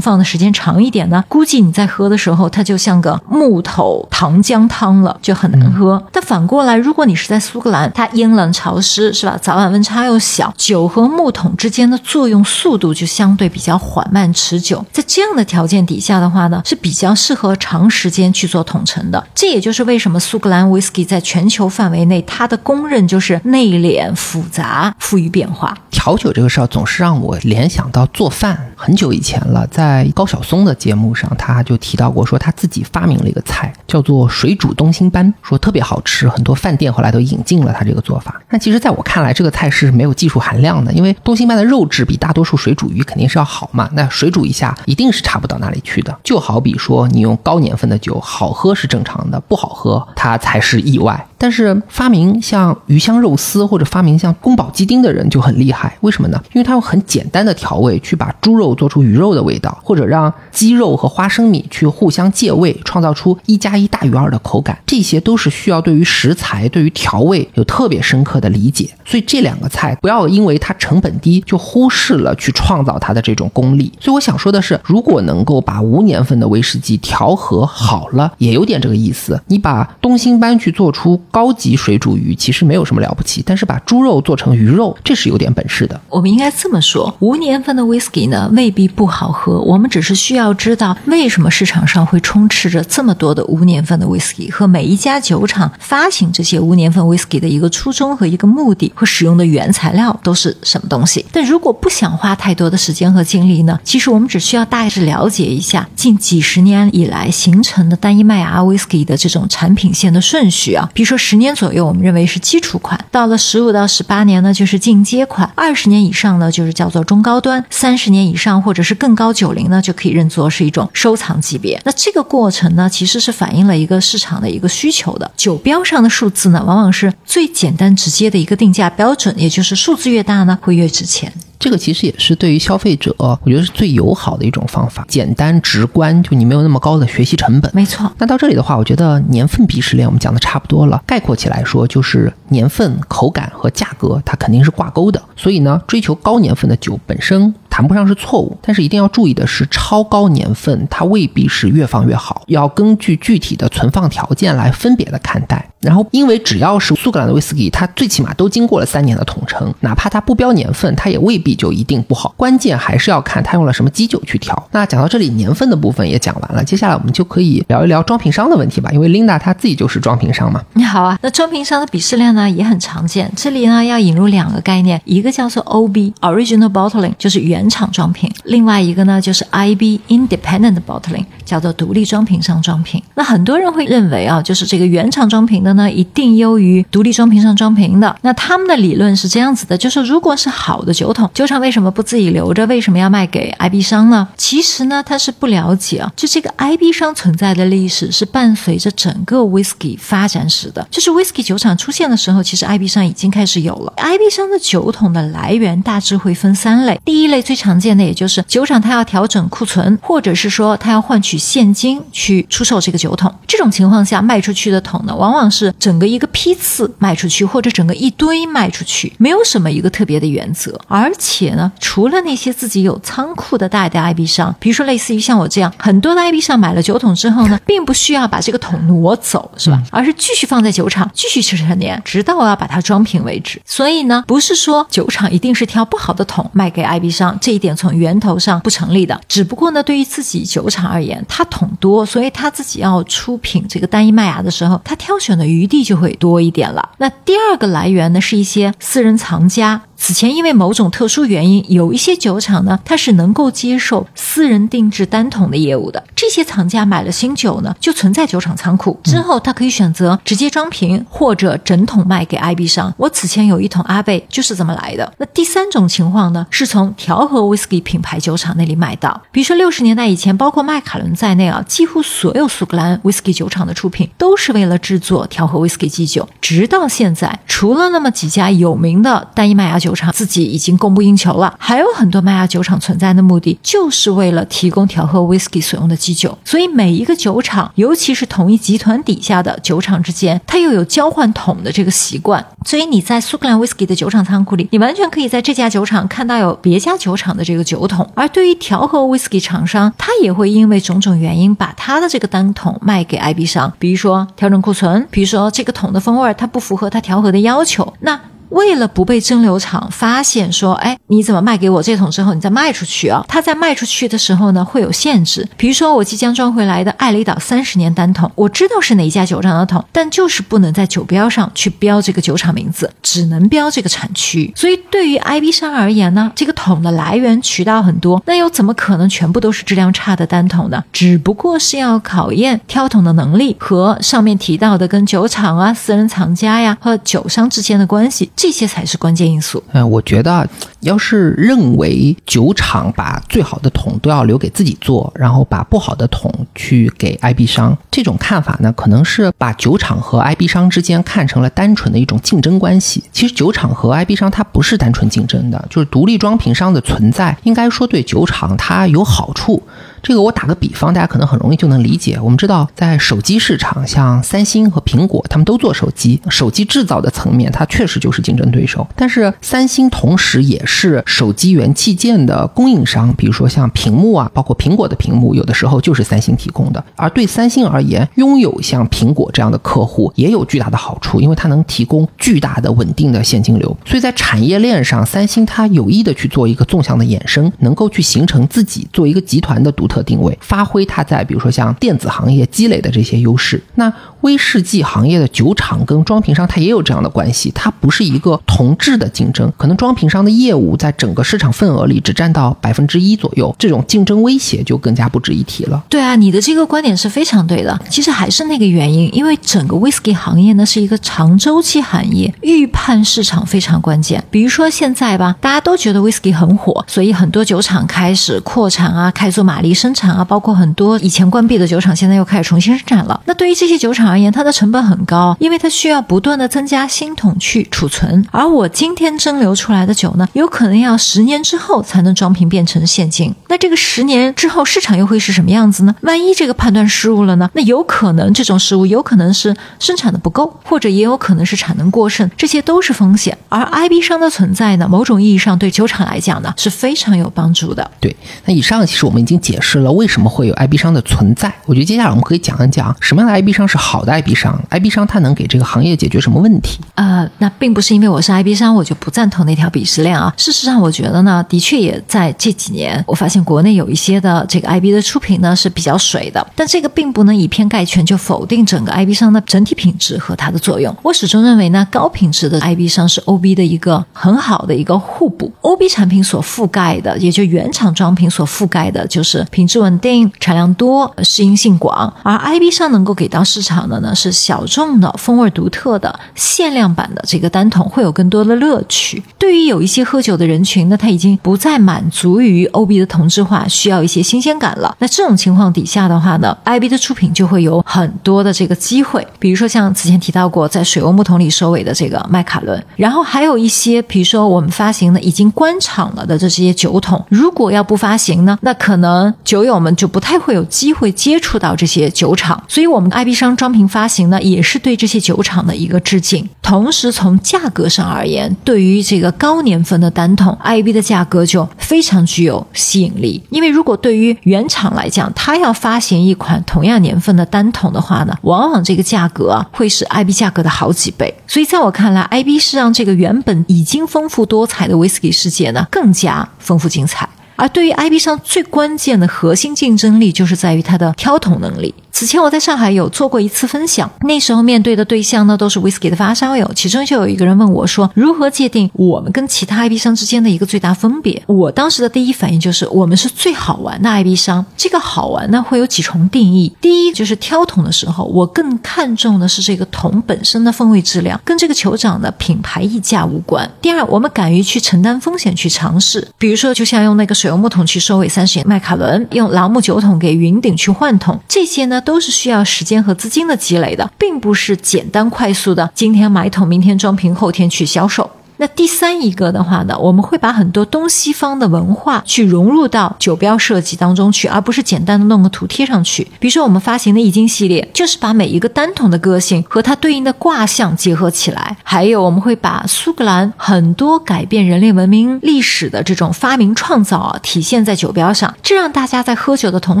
[0.00, 6.02] 放的时间长一点呢，估计你在喝的时候它就像个木头糖浆汤了，就很难喝。
[6.12, 9.38] 但反过来，如果你是在苏格兰，它阴冷潮湿是吧？
[9.40, 14.65] 早晚温差又小，酒和木桶之间的作用速度就相对比较缓慢持久。
[14.92, 19.26] 在这样的条件底下的话呢，是比较适合长时间去做统称的。
[19.34, 25.76] 这也就是为什么苏格兰 whisky 在全球范围内，它的公认就是内敛、复杂、富于变化。
[25.90, 28.72] 调酒这个事儿总是让我联想到做饭。
[28.76, 38.40] 很久以前了，在高晓松的节目上，他就提到过，说他自己发明了一个菜，叫做水煮东星斑，说特别好吃，很多饭店后来都引进了他这个做法。
[38.48, 46.18] 但其实，在我看来，这个菜是没有技术含量的，因为东星斑的肉质比大多数水煮鱼肯定是要好嘛，那水煮一下一定是差不到哪里去的。
[46.24, 51.26] 就好比说，你用高年份的酒，好喝是正常的，不好喝它才是意外。
[51.38, 56.40] 但是发明像鱼香肉丝或者发明像宫保鸡丁的人就很厉害，为什么呢？
[56.52, 68.88] 因为他用很简单的调味去把猪肉做出鱼肉的味道，或者让鸡肉和花生米去互相借味，创造出一加一大于二的口感，这些都是需要对于食材、对于调味有特别深刻的理解。
[69.04, 73.92] 所以这两个菜不要因为它成本低就忽视了去创造它的这种功力。
[74.00, 79.40] 所以我想说的是，如果能够把无年份的威士忌调和好了，也有点这个意思。
[79.46, 86.00] 你把东星斑去做出高级水煮鱼，其实没有什么了不起，但是把猪肉做成鱼肉，这是有点本事的。
[86.08, 89.60] 我们应该这么说：无年份的 whisky 呢，未必不好喝。
[89.60, 101.24] 我们只是需要知道为什么市场上会充斥着这么多的无年份的 whisky，和每一家酒厂发行这些无年份 whisky 的一个初衷和一个目的，和使用的原材料都是什么东西。
[101.32, 110.88] 但如果不想花太多的时间和精力呢，其实我们只需要大致了解一下近几十年以来形成的单一麦芽 whisky 的这种产品线的顺序啊。
[110.94, 121.82] 比如说十年左右，我们认为是基础款；到了十五到十八年呢，就是进阶款；二十年以上呢，就是叫做中高端；三十年以上或者是更高九零呢，就可以认作是一种收藏级别。
[121.84, 125.28] 那这个过程呢，其实是反映了一个市场的一个需求的。
[125.36, 131.32] 酒标上的数字呢，往往是最简单直接的一个定价标准，也就是数字越大呢，会越值钱。
[131.66, 137.68] 这个其实也是对于消费者，我觉得是最友好的一种方法，简单直观，就你没有那么高的学习成本。
[137.74, 138.08] 没错。
[138.18, 141.02] 那到这里的话，我觉得年份鄙视链我们讲的差不多了。
[141.04, 145.20] 概括起来说，就是年份、口感和价格它肯定是挂钩的。
[145.34, 155.68] 所以呢，追求高年份的酒本身谈不上是错误，但是一定要注意的是，超高年份它未必是越放越好，要根据具体的存放条件来分别的看待。
[155.80, 162.34] 然后，因为只要是苏格兰的威士忌，它最起码都经过了三年的统称，哪怕它不标年份，它也未必就一定不好。
[162.36, 164.68] 关键还是要看它用了什么基酒去调。
[164.72, 168.90] 那讲到这里，年份的部分也讲完了，接下来我们就可以聊一聊装瓶商的问题吧。
[168.90, 170.60] 因为 Linda 她自己就是装瓶商嘛。
[170.72, 173.30] 你好啊，那装瓶商的鄙视链呢也很常见。
[173.36, 183.02] 这里呢要引入两个概念，一个叫做 OB（Original Bottling），就是原原厂装瓶；另外一个呢就是 IB（Independent Bottling），叫做独立装瓶上装瓶。
[183.16, 188.16] 那很多人会认为啊，就是这个原厂装瓶的呢一定优于独立装瓶上装瓶的。
[188.22, 192.64] 那他们的理论是这样子的，就是如果是好的酒桶，酒厂为什么不自己留着？
[192.66, 194.28] 为什么要卖给 IB 商呢？
[194.36, 200.86] 其实呢，他是不了解啊，就这个 IB 商存在的历史是伴随着整个 whisky 发展史的。
[200.88, 203.92] 就是 whisky 酒厂出现的时候，其实 IB 商已经开始有了。
[203.96, 213.32] IB 商的酒桶的来源大致会分三类，第一类最常见的也就是酒厂它要调整库存，或者是说它要换取现金去出售这个酒桶。
[213.46, 220.76] 这种情况下卖出去的桶呢，往往是整个一个批次卖出去，或者整个一堆卖出去，没有什么一个特别的原则。
[220.88, 229.80] 而且呢，除了那些自己有仓库的大的 IB 商，比如说类似于像我这样很多的 IB 商买了酒桶之后呢，并不需要把这个桶挪走，是吧？
[229.92, 233.62] 而是继续放在酒厂，继续吃陈年，直到我要把它装瓶为止。
[233.64, 239.20] 所以呢，不是说酒厂一定是挑不好的桶卖给 IB 商，这一点从源头上不成立的。
[239.28, 246.90] 只不过呢，对于自己酒厂而言，它桶多，所以他自己要出品这个单一麦芽的时候，他挑选的余地就会多一点了。
[246.98, 249.82] 那第二个来源呢，是一些私人藏家。
[249.96, 256.02] 此前因为某种特殊原因，有一些酒厂呢，它是能够接受私人定制单桶的业务的。
[256.14, 262.92] 这些厂家买了新酒呢，就存在酒厂仓库，之后他可以选择直接装瓶或者整桶卖给 IB 商。
[262.96, 265.12] 我此前有一桶阿贝就是这么来的。
[265.18, 269.22] 那第三种情况呢，是从调和 whisky 品牌酒厂那里买到。
[269.32, 276.28] 比如说六十年代以前，包括麦卡伦在内啊，几乎所有苏格兰 whisky 酒厂的出品都是为了制作调和 whisky 基酒。
[276.40, 286.36] 直到现在，除了那么几家有名的单一麦芽酒酒厂自己已经供不应求了，还有很多麦芽酒厂存在的目的就是为了提供调和 whisky 所用的基酒。
[286.44, 292.44] 所以每一个酒厂，尤其是同一集团底下的酒厂之间，它又有交换桶的这个习惯。
[292.64, 298.04] 所以你在苏格兰 whisky 的酒厂仓库里，你完全可以在这家酒厂看到有别家酒厂的这个酒桶。
[298.16, 308.18] 而对于调和 whisky 厂商，他也会因为种种原因把他的这个单桶卖给 IB 商，比如说调整库存，比如说这个桶的风味它不符合它调和的要求，那。
[308.50, 313.24] 为了不被蒸馏厂发现，说，哎，你怎么卖给我这桶之后，你再卖出去啊？
[313.28, 315.48] 他在卖出去的时候呢，会有限制。
[315.56, 324.52] 比如说，我即将装回来的艾雷岛三十年单桶，我知道是哪一家酒厂的桶，但就是不能在酒标上去标这个酒厂名字，只能标这个产区。
[324.56, 330.82] 所以，对于 IB 商而言呢，这个桶的来源渠道很多，那又怎么可能全部都是质量差的单桶呢？
[330.92, 338.30] 只不过是要考验挑桶的能力和上面提到的跟酒厂啊、私人藏家呀和酒商之间的关系。
[338.36, 339.62] 这些才是关键因素。
[339.72, 340.46] 嗯，我觉得
[340.80, 353.02] 要是认为酒厂把最好的桶都要留给自己做，然后把不好的桶去给 IB 商，这种看法呢，可能是把酒厂和 IB 商之间看成了单纯的一种竞争关系。
[353.10, 359.62] 其实酒厂和 IB 商它不是单纯竞争的，就是独立装瓶商的存在，应该说对酒厂它有好处。
[360.06, 362.16] 这个我打个比方，大家可能很容易就能理解。
[362.22, 368.86] 我们知道，在手机市场，像三星和苹果，他们都做手机，手机制造的层面，它确实就是竞争对手。
[368.94, 376.84] 但是三星同时也是手机元器件的供应商，比如说像屏幕啊，包括苹果的屏幕，有的时候就是三星提供的。
[376.94, 383.76] 而对三星而言，拥有像苹果这样的客户也有巨大的好处，因为它能提供巨大的稳定的现金流。
[383.84, 389.95] 所以在产业链上，三星它有意的去做一个纵向的衍生，能够去形成自己做一个集团的独特。
[390.02, 393.62] 定位，发挥它在比如说像电子行业积累的这些优势。
[393.74, 393.92] 那
[394.22, 399.52] 威士忌行业的酒厂跟装瓶商，它也有这样的关系，它不是一个同质的竞争。
[399.56, 405.82] 可能装瓶商的业务在整个市场份额里只占到百分之一左右，这种竞争威胁就更加不值一提了。
[405.88, 407.78] 对啊，你的这个观点是非常对的。
[407.88, 414.22] 其实还是那个原因，因为整个威士忌行业呢是一个长周期行业，预判市场非常关键。
[414.30, 423.20] 比如说现在吧，大家都觉得威士忌很火，所以很多酒厂开始扩产啊，开始做马力生产啊，包括很多以前关闭的酒厂，现在又开始重新生产了。
[423.24, 428.26] 那对于这些酒厂而言，它的成本很高，因为它需要不断的增加新桶去储存。
[428.32, 433.32] 而我今天蒸馏出来的酒呢，有可能要十年之后才能装瓶变成现金。
[433.48, 435.94] 那这个十年之后市场又会是什么样子呢？
[436.00, 437.48] 万一这个判断失误了呢？
[437.54, 443.38] 那有可能这种失误有可能是生产的不够，或者也有可能是产能过剩，这些都是风险。
[443.48, 447.88] 而 IB 商的存在呢，某种意义上对酒厂来讲呢是非常有帮助的。
[448.00, 448.16] 对，
[448.46, 451.52] 那以上其实我们已经解释是了为什么会有 IB 商的存在。
[451.64, 456.78] 我觉得接下来我们可以讲一讲什么样的 IB 商是好的 IB 商，IB 商它能给这个行业解决什么问题？
[456.94, 460.32] 呃，那并不是因为我是 IB 商，我就不赞同那条鄙视链啊。
[460.36, 470.94] 事实上，我觉得呢，的确也在这几年，我发现国内有一些的这个 IB 的出品呢是比较水的，但这个并不能以偏概全，就否定整个 IB 商的整体品质和它的作用。
[471.02, 475.52] 我始终认为呢，高品质的 IB 商是 OB 的一个很好的一个互补。
[475.62, 489.24] OB 产品所覆盖的，也就原厂装品所覆盖的，就是品质稳定、产量多、适应性广，而 IB 上能够给到市场的呢是小众的、风味独特的、限量版的这个单桶，会有更多的乐趣。
[489.38, 494.94] 对于有一些喝酒的人群呢，他已经不再满足于 OB 的同质化，需要一些新鲜感了。
[494.98, 516.46] 那这种情况底下的话呢，IB 的出品就会有很多的这个机会，比如说像此前提到过在水欧木桶里收尾的这个麦卡伦，然后还有一些比如说我们发行的已经关厂了的这些酒桶，如果要不发行呢，那可能酒友们就不太会有机会接触到这些酒厂，所以我们 IB 商装瓶发行呢，也是对这些酒厂的一个致敬。
[516.60, 523.40] 同时从价格上而言，对于这个高年份的单桶，IB 的价格就非常具有吸引力。
[523.50, 531.32] 因为如果对于原厂来讲，它要发行一款同样年份的单桶的话呢，往往这个价格啊会是 IB 价格的好几倍。
[531.46, 537.28] 所以在我看来，IB 是让这个原本已经丰富多彩的威士忌世界呢更加丰富精彩。
[537.56, 541.94] 而对于 IB 上最关键的核心竞争力，就是在于它的挑桶能力。
[542.18, 554.64] 此前我在上海有做过一次分享，那时候面对的对象呢都是 whisky 的发烧友，其中就有一个人问我说：“如何界定我们跟其他 IB 商之间的一个最大分别？”我当时的第一反应就是我们是最好玩的 IB 商。
[554.78, 572.02] 这个好玩呢会有几重定义：第一就是挑桶的时候，我更看重的是这个桶本身的风味质量，跟这个酋长的品牌溢价无关；第二，我们敢于去承担风险去尝试，比如说就像用那个水油木桶去收尾三十年麦卡伦，用朗姆酒桶给云顶去换桶，这些呢。
[572.06, 578.30] 都是需要时间和资金的积累的，并不是简单快速的，今天买桶，明天装瓶，后天去销售。
[578.58, 586.26] 那第三一个的话呢，我们会把很多东西方的文化去融入到酒标设计当中去，而不是简单的弄个图贴上去。
[586.38, 591.76] 比如说我们发行的易经系列，就是把每一个单桶的个性和它对应的卦象结合起来。
[591.82, 600.00] 还有我们会把苏格兰很多改变人类文明历史的这种发明创造啊，体现在酒标上，这让大家在喝酒的同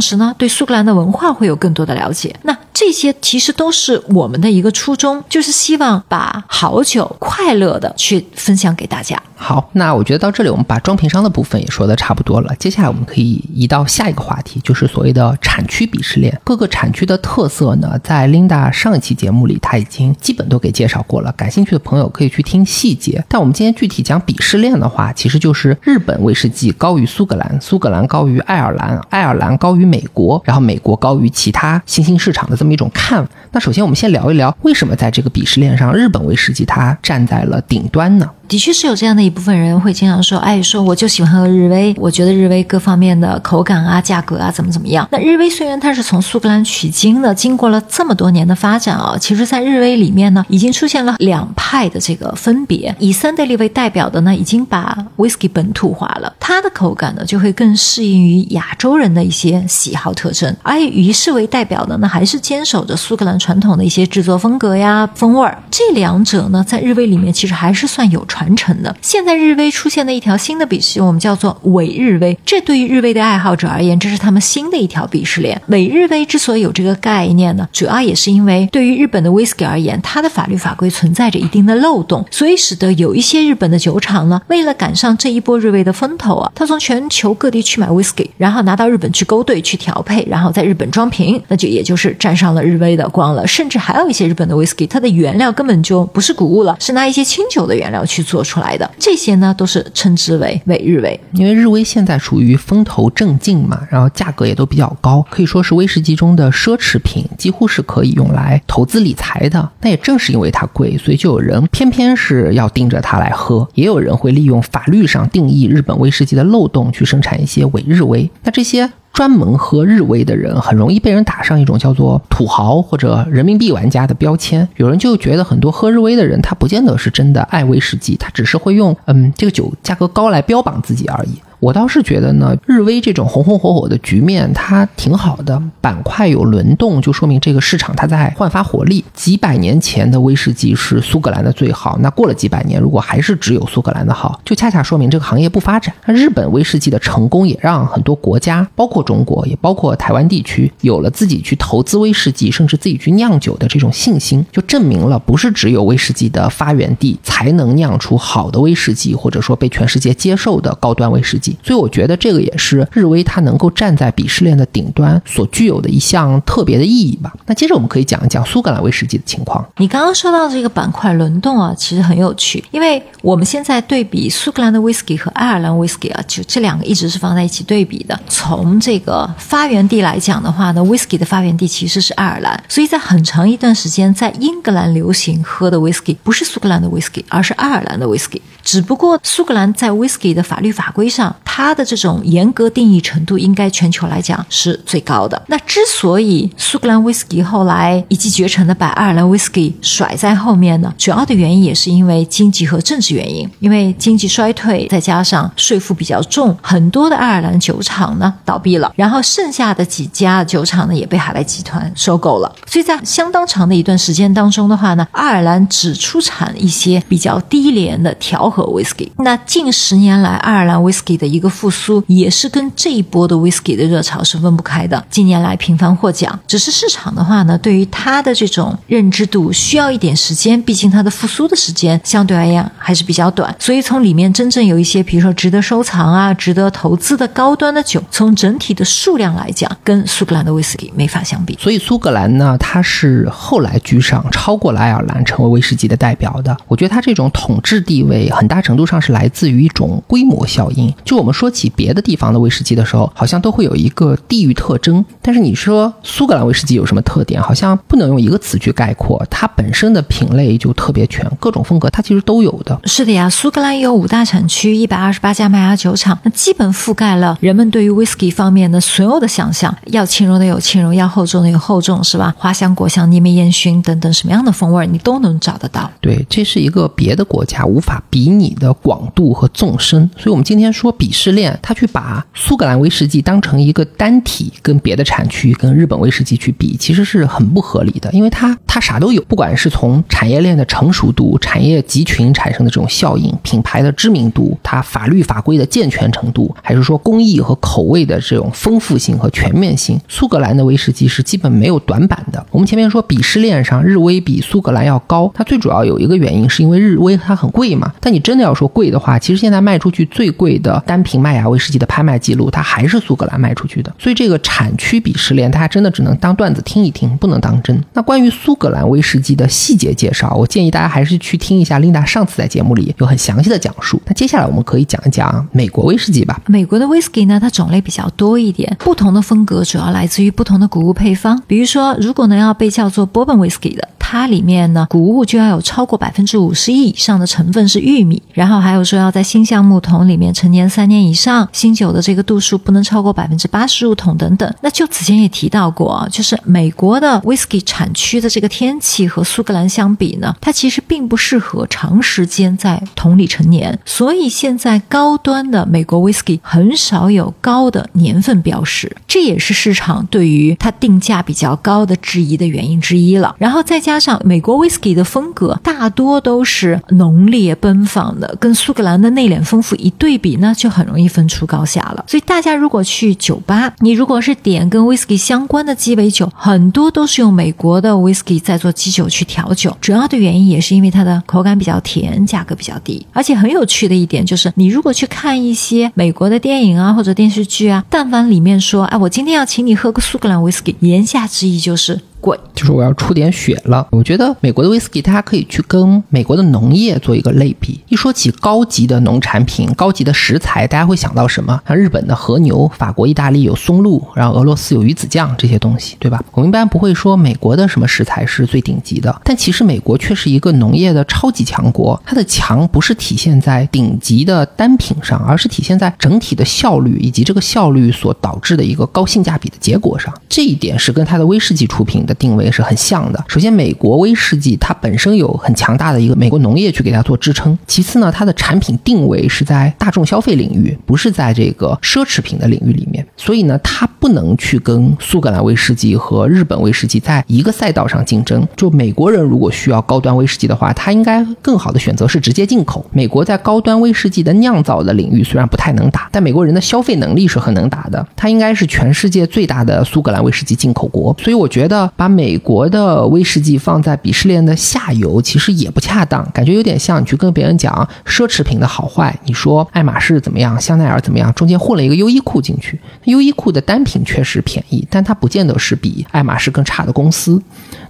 [0.00, 2.34] 时呢，对苏格兰的文化会有更多的了解。
[2.42, 8.26] 那这些其实都是我们的一个初衷，就是希望把好酒快乐的去。
[8.46, 9.20] 分享给大家。
[9.34, 12.54] 好，那我觉得到这里，我们把装瓶商的部分也说的差不多了。
[12.60, 16.40] 接下来我们可以移到下一个话题，就是所谓的产区鄙视链。
[16.44, 21.32] 各个产区的特色呢，在 Linda 上一期节目里，他已经基本都给介绍过了。
[21.32, 23.22] 感兴趣的朋友可以去听细节。
[23.28, 32.72] 但我们今天具体讲鄙视链的话，其实就是日本威士忌高于苏格兰，苏格兰高于爱尔兰，爱尔兰高于美国，然后美国高于其他新兴市场的这么。
[32.72, 33.26] 一种看。
[33.52, 38.30] 那首先我们先聊一聊，为什么在这个鄙视链上，日本威士忌它站在了顶端呢？
[38.48, 45.08] 的确是有这样的一部分人会经常说，哎，说我就喜欢喝日威，我觉得日威各方面的口感啊、价格啊怎么怎么样。
[45.10, 52.94] 那日威虽然它是从苏格兰取经的，经过了这么多年的发展啊，其实在日威里面呢，已经出现了两派的这个分别。
[53.00, 60.54] 以三得利为代表的呢，已经把 whisky 本土化了，它的口感呢就会更适应于亚洲人的一些喜好特征。
[60.62, 65.60] 而以于氏为代表的呢，还是坚守着苏格兰传统的一些制作风格呀、风味儿。
[65.68, 68.24] 这两者呢，在日威里面其实还是算有。
[68.36, 68.94] 传承的。
[69.00, 72.38] 现在日威出现的一条新的鄙视，我们叫做伪日威。
[72.44, 75.58] 这对于日威的爱好者而言，这是他们新的一条鄙视链。
[75.68, 93.46] 伪日威之所以有这个概念呢，主要也是因为对于日本的 whisky 而言，它的法律法规存在着一定的漏洞，所以使得有一些日本的酒厂呢，为了赶上这一波日威的风头啊，他从全球各地去买 whisky，然后拿到日本去勾兑、去调配，然后在日本装瓶，那就也就是沾上了日威的光了。
[93.46, 98.25] 甚至还有一些日本的 whisky，它的原料根本就不是谷物了，是拿一些清酒的原料去。
[98.26, 101.18] 做出来的这些呢，都是称之为伪日威。
[101.32, 109.70] 因为日威现在属于风头正劲嘛，然后价格也都比较高，可以说是威士忌中的奢侈品，几乎是可以用来投资理财的。
[109.80, 118.28] 那也正是因为它贵，所以就有人偏偏是要盯着它来喝，也有人会利用法律上定义日本威士忌的漏洞去生产一些伪日威。
[118.42, 118.90] 那这些。
[119.16, 124.68] 专门喝日威的人很容易被人打上一种叫做土豪或者人民币玩家的标签。
[124.76, 131.40] 有人就觉得很多喝日威的人，他不见得是真的爱威士忌，他只是会用嗯这个酒价格高来标榜自己而已。
[131.66, 135.60] 我倒是觉得呢，日威这种红红火火的局面，它挺好的。
[135.80, 139.04] 板块有轮动，就说明这个市场它在焕发活力。
[139.12, 145.92] 几百年前的威士忌是苏格兰的最好，那过了几百年，如果还是只有苏格兰的好，就恰恰说明这个行业不发展。
[146.04, 161.55] 那日本威士忌的成功，也让很多国家，包括中国，也包括台湾地区，有了自己去投资威士忌，甚至自己去酿酒的这种信心，就证明了不是只有威士忌的发源地才能酿出好的威士忌，或者说被全世界接受的高端威士忌。
[161.62, 167.32] 所以我觉得这个也是日威它能够站在鄙视链的顶端所具有的一项特别的意义吧。
[167.46, 169.64] 那接着我们可以讲一讲苏格兰威士忌的情况。
[169.78, 178.18] 你刚刚说到这个板块轮动啊，其实很有趣，因为我们现在对比苏格兰的威士忌和爱尔兰威士忌啊，就这两个一直是放在一起对比的。
[178.28, 188.40] 从这个发源地来讲的话呢，威士忌的发源地其实是爱尔兰，所以在很长一段时间，在英格兰流行喝的威士忌不是苏格兰的威士忌，而是爱尔兰的威士忌。
[188.62, 195.40] 只不过苏格兰在威士忌的法律法规上，它的这种严格定义程度，应该全球来讲是最高的。
[195.48, 203.48] 那之所以苏格兰威士忌后来一骑绝尘的把爱尔兰威士忌甩在后面呢，主要的原因也是因为经济和政治原因。
[203.60, 212.50] 因为经济衰退，再加上税负比较重，很多的爱尔兰酒厂呢倒闭了，然后剩下的几家酒厂呢也被海莱集团收购了。
[212.66, 218.46] 所以在相当长的一段时间当中的话呢，爱尔兰只出产一些比较低廉的调。
[218.46, 225.04] 和 whisky，那近十年来爱尔兰 whisky 一个复苏，也是跟这一波的 whisky 的热潮是分不开的。
[225.10, 233.54] 近年来频繁获奖，只是市场的话呢，对于它的这种认知度需要一点时间，毕竟它的复苏的时间相对而言还是比较短。
[233.58, 241.56] 所以从里面真正有一些，比如说值得收藏啊、值得投资的高端的酒，从整体的数量来讲，跟苏格兰的 whisky 没法相比。
[241.60, 246.56] 所以苏格兰呢，它是后来居上，超过了爱尔兰，成为威士忌的代表的。
[246.66, 248.30] 我觉得它这种统治地位。
[248.30, 250.92] 很大程度上是来自于一种规模效应。
[251.04, 255.04] 就我们说起别的地方的威士忌的时候，好像都会有一个地域特征。
[255.20, 257.42] 但是你说苏格兰威士忌有什么特点？
[257.42, 259.24] 好像不能用一个词去概括。
[259.30, 262.78] 它本身的品类就特别全，各种风格它其实都有的。
[262.84, 269.76] 是的呀，苏格兰有五大产区，一百二十八家麦芽酒厂，那基本覆盖了人们对于威士忌方面的所有的想象。
[269.86, 272.32] 要轻柔的有轻柔，要厚重的有厚重，是吧？
[272.38, 275.90] 花香、果香、泥煤烟熏等等，什么样的风味你都能找得到。
[276.00, 278.36] 对，这是一个别的国家无法比。
[278.36, 302.44] 拟的广度和纵深，所以我们今天说鄙视链，他去把苏格兰威士忌当成一个单体，跟别的产区、跟日本威士忌去比，其实是很不合理的，因为它它啥都有，不管是从产业链的成熟度、产业集群产生的这种效应、品牌的知名度、它法律法规的健全程度，还是说工艺和口味的这种丰富性和全面性，苏格兰的威士忌是基本没有短板的。
[302.50, 308.16] 我们前面说鄙视链上日威比苏格兰要高，它最主要有一个原因是因为日威它很贵嘛，但你。
[308.26, 313.94] 真的要说贵的话，其实现在卖出去最贵的单凭麦芽威士忌的拍卖记录，它还是苏格兰卖出去的。
[313.98, 317.78] 所以这个产区鄙视链，大家真的只能当段子听一听，不能当真。
[317.92, 324.00] 那关于苏格兰威士忌的细节介绍，我建议大家还是去听一下琳达上次在节目里有很详细的讲述。
[324.06, 326.40] 那接下来我们可以讲一讲美国威士忌吧。
[326.46, 331.38] 美国的 whisky 呢，它种类比较多一点，不同的风格主要来自于不同的谷物配方。
[331.46, 333.86] 比如说，如果呢要被叫做 bourbon whisky 的。
[334.08, 344.54] 它里面呢，谷物就要有超过百分之五十一以上的成分是玉米，然后还有说要在新橡木桶里面陈年三年以上，新酒的这个度数不能超过百分之八十入桶等等。
[344.62, 363.34] 那就此前也提到过啊，就是美国的 whisky 产区的这个天气和苏格兰相比呢，它其实并不适合长时间在桶里陈年，所以现在高端的美国 whisky 很少有高的年份标识，这也是市场对于它定价比较高的质疑的原因之一了。
[363.38, 363.96] 然后再加。
[363.96, 372.04] 上美国 whisky 的风格大多都是浓烈奔放的，跟苏格兰的内敛丰富一对比呢，就很容易分出高下了。
[372.06, 379.76] 所以大家如果去酒吧，你如果是点跟 whisky 相关的鸡尾酒，很多都是用美国的 whisky 在做基酒去调酒。
[379.80, 383.04] 主要的原因也是因为它的口感比较甜，价格比较低。
[383.12, 392.00] 而且很有趣的一点就是，你如果去看一些美国的电影啊或者电视剧啊，但凡里面说，哎，我今天要请你喝个苏格兰 whisky，言下之意就是。
[392.26, 393.86] 贵就是我要出点血了。
[393.92, 397.78] 我觉得美国的威士忌，大家可以去跟美国的农业做一个类比。
[397.88, 401.60] 一说起高级的农产品、高级的食材，大家会想到什么？
[401.68, 406.20] 像日本的和牛，法国、意大利有松露，然后俄罗斯有鱼子酱这些东西，对吧？
[406.32, 412.00] 我们一般不会说美国的什么食材是最顶级的，但其实美国却是一个农业的超级强国。
[412.04, 420.12] 它的强不是体现在顶级的单品上，而是体现在整体的效率以及这个效率所导致的一个高性价比的结果上。
[420.28, 422.15] 这一点是跟它的威士忌出品的。
[422.18, 423.24] 定位是很像的。
[423.28, 427.56] 首先，美国威士忌它本身有很强大的一个美国农业去给它做支撑。
[427.66, 433.06] 其次呢，它的产品定位是在大众消费领域，不是在这个奢侈品的领域里面。
[433.16, 438.46] 所以呢，它不能去跟苏格兰威士忌和日本威士忌在一个赛道上竞争。
[438.56, 442.84] 就美国人如果需要高端威士忌的话，他应该更好的选择是直接进口。
[442.92, 448.06] 美国在高端威士忌的酿造的领域虽然不太能打，但美国人的消费能力是很能打的。
[448.14, 451.14] 它应该是全世界最大的苏格兰威士忌进口国。
[451.18, 459.12] 所以我觉得把把美国的威士忌放在鄙视链的下游，其实也不恰当，感觉有点像你去跟别人讲奢侈品的好坏。
[459.24, 462.78] 你说爱马仕怎么样，香奈儿怎么样，中间混了一个优衣库进去。
[463.06, 467.42] 优衣库的单品确实便宜，但它不见得是比爱马仕更差的公司。